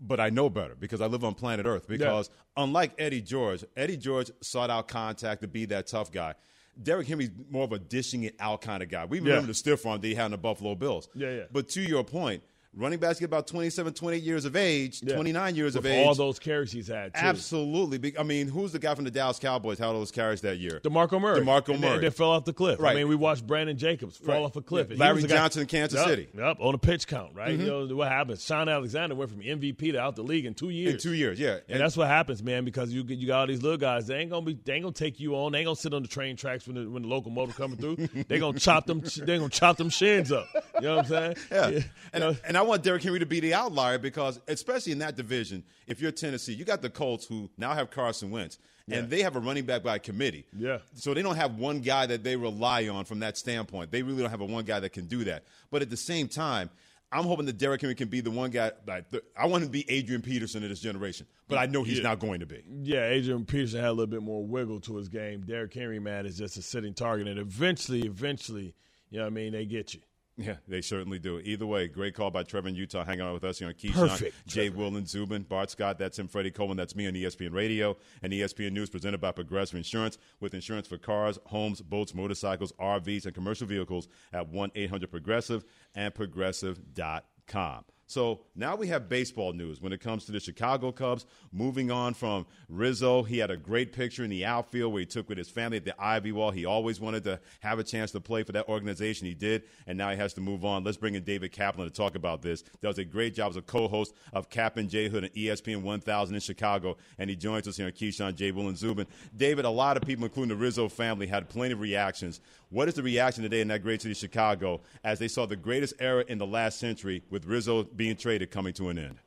[0.00, 1.86] But I know better because I live on planet Earth.
[1.86, 2.64] Because yeah.
[2.64, 6.34] unlike Eddie George, Eddie George sought out contact to be that tough guy.
[6.82, 9.04] Derrick Henry's more of a dishing it out kind of guy.
[9.04, 9.46] We remember yeah.
[9.46, 11.08] the stiff arm that he had in the Buffalo Bills.
[11.14, 11.42] Yeah, yeah.
[11.52, 12.42] But to your point,
[12.76, 15.14] running backs get about 27, 28 years of age, Yeah.
[15.14, 16.06] 29 years With of age.
[16.06, 17.14] all those carries he's had.
[17.14, 17.20] Too.
[17.22, 18.14] Absolutely.
[18.18, 19.78] I mean, who's the guy from the Dallas Cowboys?
[19.78, 20.80] How those carries that year?
[20.84, 21.40] DeMarco Murray.
[21.40, 22.00] DeMarco And they- Murray.
[22.00, 22.80] They, fell off the cliff.
[22.80, 22.92] Right.
[22.92, 24.42] I mean, we watched Brandon Jacobs fall Right.
[24.42, 24.88] off a cliff.
[24.88, 24.92] Yeah.
[24.92, 26.28] And Larry was the guy- Johnson in Kansas Yep, City.
[26.36, 27.56] Yep, on a pitch count, right?
[27.58, 27.60] Mhm.
[27.60, 28.44] You know what happens?
[28.44, 30.94] Shaun Alexander went from MVP to out the league in two years.
[30.94, 31.58] In two years, yeah.
[31.68, 34.06] And, that's what happens, man, because you you got all these little guys.
[34.06, 34.54] They ain't gonna be.
[34.64, 35.52] They ain't gonna take you on.
[35.52, 38.24] They ain't gonna sit on the train tracks when the when the locomotive coming through.
[38.28, 39.02] they gonna chop them.
[39.24, 40.46] They gonna chop them shins up.
[40.80, 41.36] You know what I'm saying?
[41.50, 41.80] Yeah.
[42.12, 45.62] And, and I want Derrick Henry to be the outlier because, especially in that division,
[45.86, 49.00] if you're Tennessee, you got the Colts who now have Carson Wentz, and Yeah.
[49.16, 50.44] they have a running back by committee.
[50.56, 50.78] Yeah.
[50.94, 53.90] So they don't have one guy that they rely on from that standpoint.
[53.92, 55.44] They really don't have a one guy that can do that.
[55.70, 56.70] But at the same time,
[57.12, 58.72] I'm hoping that Derrick Henry can be the one guy.
[58.86, 59.04] Like
[59.36, 62.02] I want him to be Adrian Peterson of this generation, but I know he's Yeah.
[62.04, 62.62] not going to be.
[62.82, 65.42] Yeah, Adrian Peterson had a little bit more wiggle to his game.
[65.42, 68.74] Derrick Henry, man, is just a sitting target, and eventually, eventually,
[69.10, 70.00] you know what I mean, they get you.
[70.36, 71.38] Yeah, they certainly do.
[71.38, 74.08] Either way, great call by Trevor in Utah, hanging out with us here on Keyshawn.
[74.08, 77.52] Perfect, Jay Will and Zubin, Bart Scott, that's him, Freddie Coleman, that's me on ESPN
[77.52, 82.72] Radio and ESPN News, presented by Progressive Insurance, with insurance for cars, homes, boats, motorcycles,
[82.80, 85.64] RVs, and commercial vehicles at 1 800 Progressive
[85.94, 87.84] and Progressive.com.
[88.06, 91.26] So now we have baseball news when it comes to the Chicago Cubs.
[91.52, 95.28] Moving on from Rizzo, he had a great picture in the outfield where he took
[95.28, 96.50] with his family at the Ivy Wall.
[96.50, 99.26] He always wanted to have a chance to play for that organization.
[99.26, 100.84] He did, and now he has to move on.
[100.84, 102.62] Let's bring in David Kaplan to talk about this.
[102.82, 106.34] Does a great job as a co-host of Kap and J Hood and ESPN 1000
[106.34, 108.50] in Chicago, and he joins us here on Keyshawn J.
[108.50, 109.06] Will and Zubin.
[109.36, 112.40] David, a lot of people, including the Rizzo family, had plenty of reactions.
[112.70, 115.94] What is the reaction today in that great city Chicago as they saw the greatest
[116.00, 119.18] era in the last century with Rizzo being traded coming to an end?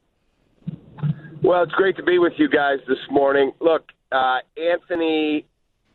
[1.43, 3.51] Well, it's great to be with you guys this morning.
[3.59, 5.45] Look, uh, Anthony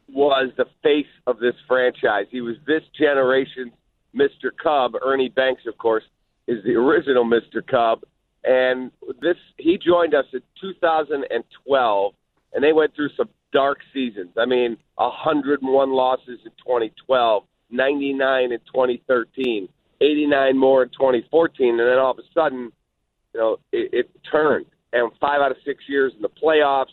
[0.08, 2.26] was the face of this franchise.
[2.30, 3.72] He was this generation's
[4.14, 4.50] Mr.
[4.62, 4.92] Cub.
[5.04, 6.04] Ernie Banks, of course,
[6.46, 7.66] is the original Mr.
[7.66, 8.02] Cub.
[8.44, 12.14] And this he joined us in 2012,
[12.52, 14.30] and they went through some dark seasons.
[14.36, 19.68] I mean, 101 losses in 2012, 99 in 2013,
[20.02, 22.72] 89 more in 2014, and then all of a sudden,
[23.32, 24.66] you know, it, it turned.
[24.92, 26.92] And five out of six years in the playoffs,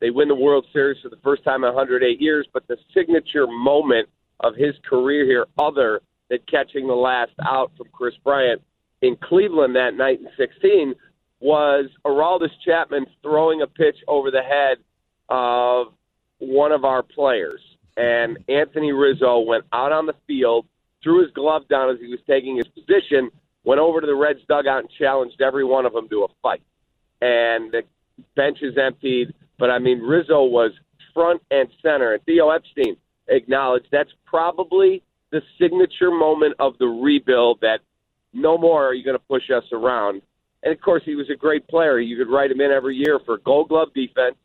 [0.00, 2.46] they win the World Series for the first time in 108 years.
[2.52, 4.08] But the signature moment
[4.40, 6.00] of his career here, other
[6.30, 8.62] than catching the last out from Kris Bryant
[9.02, 10.94] in Cleveland that night in 16,
[11.40, 14.78] was Aroldis Chapman throwing a pitch over the head
[15.28, 15.88] of
[16.38, 17.60] one of our players.
[17.96, 20.66] And Anthony Rizzo went out on the field,
[21.04, 23.30] threw his glove down as he was taking his position,
[23.62, 26.62] went over to the Reds dugout and challenged every one of them to a fight.
[27.20, 27.82] And the
[28.34, 29.32] bench is emptied.
[29.58, 30.72] But I mean, Rizzo was
[31.12, 32.14] front and center.
[32.14, 32.96] And Theo Epstein
[33.28, 37.78] acknowledged that's probably the signature moment of the rebuild that
[38.32, 40.22] no more are you going to push us around.
[40.62, 41.98] And of course, he was a great player.
[42.00, 44.36] You could write him in every year for Gold Glove defense,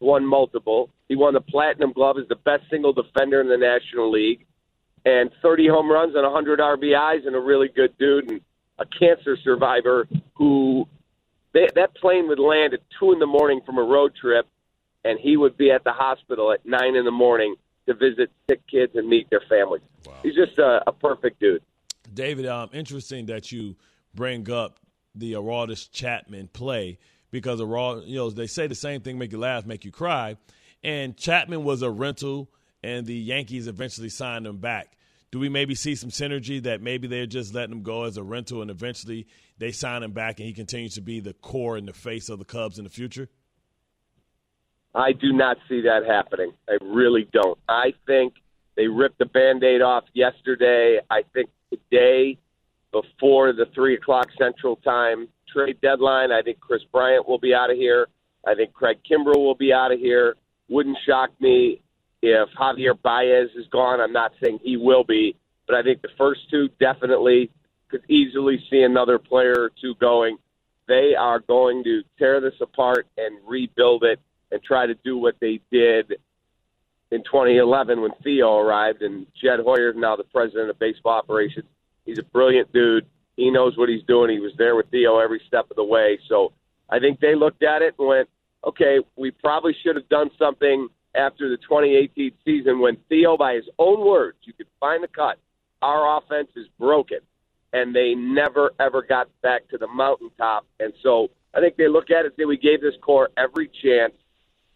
[0.00, 0.90] won multiple.
[1.08, 4.46] He won the Platinum Glove as the best single defender in the National League,
[5.06, 8.40] and 30 home runs and 100 RBIs, and a really good dude and
[8.78, 10.86] a cancer survivor who
[11.54, 14.46] they, that plane would land at two in the morning from a road trip,
[15.04, 17.54] and he would be at the hospital at nine in the morning
[17.86, 19.82] to visit sick kids and meet their families.
[20.22, 21.62] He's just a, a perfect dude.
[22.12, 23.76] David, um, interesting that you
[24.12, 24.80] bring up
[25.14, 26.98] the Aroldis Chapman play
[27.30, 30.36] because Arald, you know, they say the same thing, make you laugh, make you cry.
[30.82, 32.50] And Chapman was a rental,
[32.82, 34.95] and the Yankees eventually signed him back.
[35.36, 38.22] Do we maybe see some synergy that maybe they're just letting him go as a
[38.22, 39.26] rental, and eventually
[39.58, 42.38] they sign him back, and he continues to be the core and the face of
[42.38, 43.28] the Cubs in the future?
[44.94, 46.54] I do not see that happening.
[46.70, 47.58] I really don't.
[47.68, 48.32] I think
[48.76, 51.00] they ripped the band aid off yesterday.
[51.10, 52.38] I think today,
[52.90, 57.70] before the 3 o'clock Central Time trade deadline, I think Kris Bryant will be out
[57.70, 58.08] of here.
[58.46, 60.34] I think Craig Kimbrel will be out of here.
[60.70, 61.82] Wouldn't shock me
[62.22, 64.00] if Javier Baez is gone.
[64.00, 65.36] I'm not saying he will be,
[65.66, 67.50] but I think the first two definitely
[67.88, 70.38] could easily see another player or two going.
[70.88, 75.36] They are going to tear this apart and rebuild it and try to do what
[75.40, 76.14] they did
[77.10, 79.02] in 2011 when Theo arrived.
[79.02, 81.66] And Jed Hoyer is now the president of baseball operations.
[82.04, 83.06] He's a brilliant dude.
[83.36, 84.30] He knows what he's doing.
[84.30, 86.18] He was there with Theo every step of the way.
[86.28, 86.52] So
[86.88, 88.28] I think they looked at it and went,
[88.64, 93.68] okay, we probably should have done something after the 2018 season when Theo, by his
[93.78, 95.38] own words, you could find the cut,
[95.82, 97.18] our offense is broken.
[97.72, 100.66] And they never, ever got back to the mountaintop.
[100.80, 103.68] And so I think they look at it and say, we gave this core every
[103.82, 104.14] chance.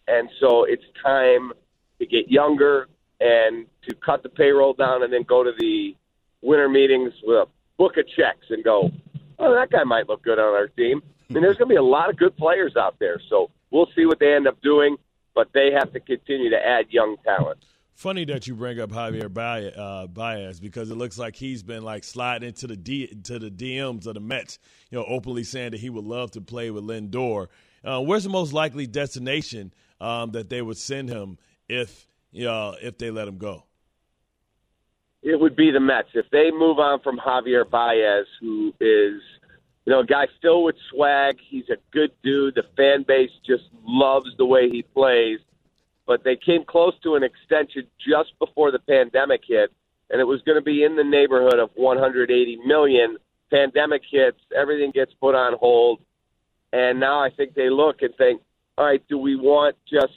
[0.08, 1.52] And so it's time
[1.98, 2.88] to get younger
[3.20, 5.94] and to cut the payroll down and then go to the
[6.42, 8.90] winter meetings with a book of checks and go,
[9.38, 11.02] oh, that guy might look good on our team.
[11.28, 13.20] I mean, there's going to be a lot of good players out there.
[13.28, 14.96] So we'll see what they end up doing,
[15.34, 17.58] but they have to continue to add young talent.
[17.94, 21.82] Funny that you bring up Javier Baez, uh, Baez because it looks like he's been
[21.82, 24.58] like sliding into the D, to the DMs of the Mets,
[24.90, 27.48] you know, openly saying that he would love to play with Lindor.
[27.84, 31.36] Uh, where's the most likely destination um, that they would send him
[31.68, 33.64] if you know, if they let him go?
[35.22, 39.20] It would be the Mets if they move on from Javier Baez, who is
[39.84, 41.38] you know a guy still with swag.
[41.48, 42.54] He's a good dude.
[42.54, 45.40] The fan base just loves the way he plays.
[46.06, 49.72] But they came close to an extension just before the pandemic hit,
[50.10, 53.16] and it was going to be in the neighborhood of 180 million.
[53.50, 56.00] Pandemic hits, everything gets put on hold,
[56.72, 58.42] and now I think they look and think,
[58.78, 60.12] all right, do we want just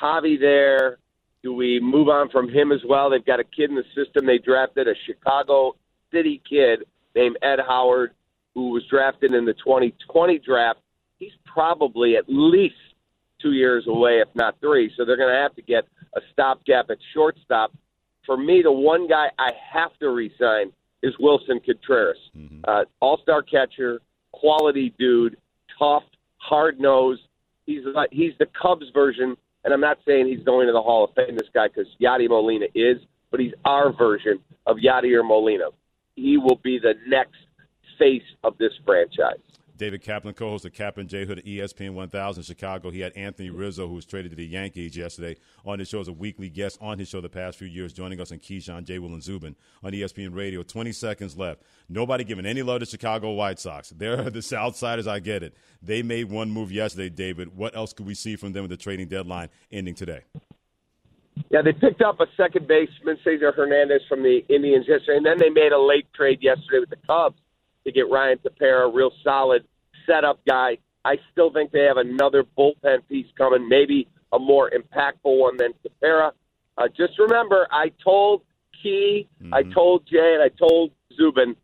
[0.00, 0.98] Javi there?
[1.42, 3.10] Do we move on from him as well?
[3.10, 4.26] They've got a kid in the system.
[4.26, 5.76] They drafted a Chicago
[6.12, 6.84] City kid
[7.14, 8.12] named Ed Howard,
[8.54, 10.80] who was drafted in the 2020 draft.
[11.18, 12.74] He's probably at least
[13.40, 14.92] two years away, if not three.
[14.96, 15.84] So they're going to have to get
[16.14, 17.72] a stopgap at shortstop.
[18.26, 20.72] For me, the one guy I have to resign
[21.02, 22.60] is Willson Contreras, mm-hmm.
[22.66, 24.00] uh, all-star catcher,
[24.32, 25.36] quality dude,
[25.78, 26.02] tough,
[26.38, 27.22] hard nosed.
[27.66, 31.04] He's like he's the Cubs version and I'm not saying he's going to the Hall
[31.04, 32.98] of Fame, this guy, because Yadi Molina is,
[33.30, 35.66] but he's our version of Yadier Molina.
[36.16, 37.36] He will be the next
[37.98, 39.40] face of this franchise.
[39.78, 42.90] David Kaplan, co-host of Kaplan J Hood at ESPN 1000 Chicago.
[42.90, 46.08] He had Anthony Rizzo, who was traded to the Yankees yesterday, on his show as
[46.08, 48.98] a weekly guest on his show the past few years, joining us on Keyshawn, J.
[48.98, 50.64] Will, and Zubin on ESPN Radio.
[50.64, 51.62] 20 seconds left.
[51.88, 53.90] Nobody giving any love to Chicago White Sox.
[53.96, 55.56] They're the Southsiders, I get it.
[55.80, 57.56] They made one move yesterday, David.
[57.56, 60.24] What else could we see from them with the trading deadline ending today?
[61.50, 65.38] Yeah, they picked up a second baseman, Cesar Hernandez, from the Indians yesterday, and then
[65.38, 67.38] they made a late trade yesterday with the Cubs
[67.88, 69.64] to get Ryan Tepera, a real solid
[70.06, 70.78] setup guy.
[71.04, 75.72] I still think they have another bullpen piece coming, maybe a more impactful one than
[75.84, 76.32] Tepera.
[76.76, 78.42] Uh, just remember, I told
[78.82, 79.52] Key, mm-hmm.
[79.52, 81.56] I told Jay, and I told Zubin,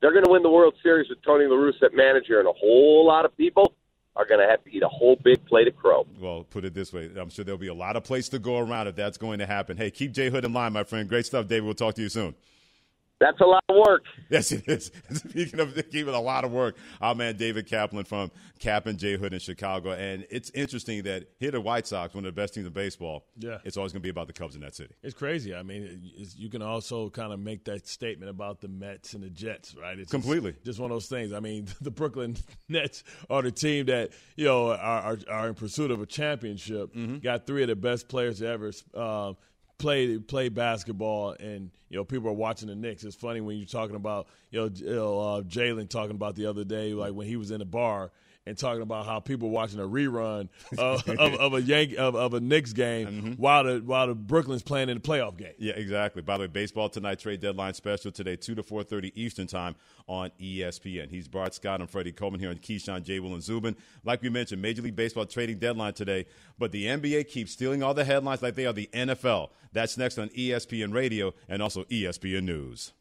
[0.00, 2.52] they're going to win the World Series with Tony La Russa at manager, and a
[2.52, 3.74] whole lot of people
[4.16, 6.06] are going to have to eat a whole big plate of crow.
[6.20, 8.58] Well, put it this way, I'm sure there'll be a lot of places to go
[8.58, 9.76] around if that's going to happen.
[9.76, 11.08] Hey, keep Jay Hood in line, my friend.
[11.08, 11.64] Great stuff, David.
[11.64, 12.34] We'll talk to you soon.
[13.24, 14.04] That's a lot of work.
[14.28, 14.90] Yes, it is.
[15.10, 19.16] Speaking of keeping a lot of work, our man David Kaplan from Kap and J
[19.16, 19.92] Hood in Chicago.
[19.92, 23.24] And it's interesting that here the White Sox, one of the best teams in baseball,
[23.38, 23.58] yeah.
[23.64, 24.92] it's always going to be about the Cubs in that city.
[25.02, 25.54] It's crazy.
[25.54, 26.02] I mean,
[26.36, 29.98] you can also kind of make that statement about the Mets and the Jets, right?
[29.98, 30.52] It's Completely.
[30.52, 31.32] Just, just one of those things.
[31.32, 32.36] I mean, the Brooklyn
[32.68, 36.94] Nets are the team that, you know, are, are, are in pursuit of a championship,
[36.94, 37.18] mm-hmm.
[37.20, 38.70] got three of the best players ever.
[38.94, 39.38] Um,
[39.78, 43.04] play play basketball and you know people are watching the Knicks.
[43.04, 46.94] It's funny when you're talking about you know, uh, Jalen talking about the other day
[46.94, 48.10] like when he was in the bar
[48.46, 52.34] and talking about how people watching a rerun of, of, of a Yank of, of,
[52.34, 53.32] a Knicks game mm-hmm.
[53.32, 55.54] while the while the Brooklyn's playing in the playoff game.
[55.58, 56.22] Yeah, exactly.
[56.22, 59.76] By the way, baseball tonight trade deadline special today, two to four thirty Eastern time
[60.06, 61.10] on ESPN.
[61.10, 63.20] He's Bart Scott and Freddie Coleman here on Keyshawn J.
[63.20, 63.76] Will and Zubin.
[64.04, 66.26] Like we mentioned, Major League Baseball trading deadline today,
[66.58, 69.50] but the NBA keeps stealing all the headlines like they are the NFL.
[69.72, 72.92] That's next on ESPN Radio and also ESPN News.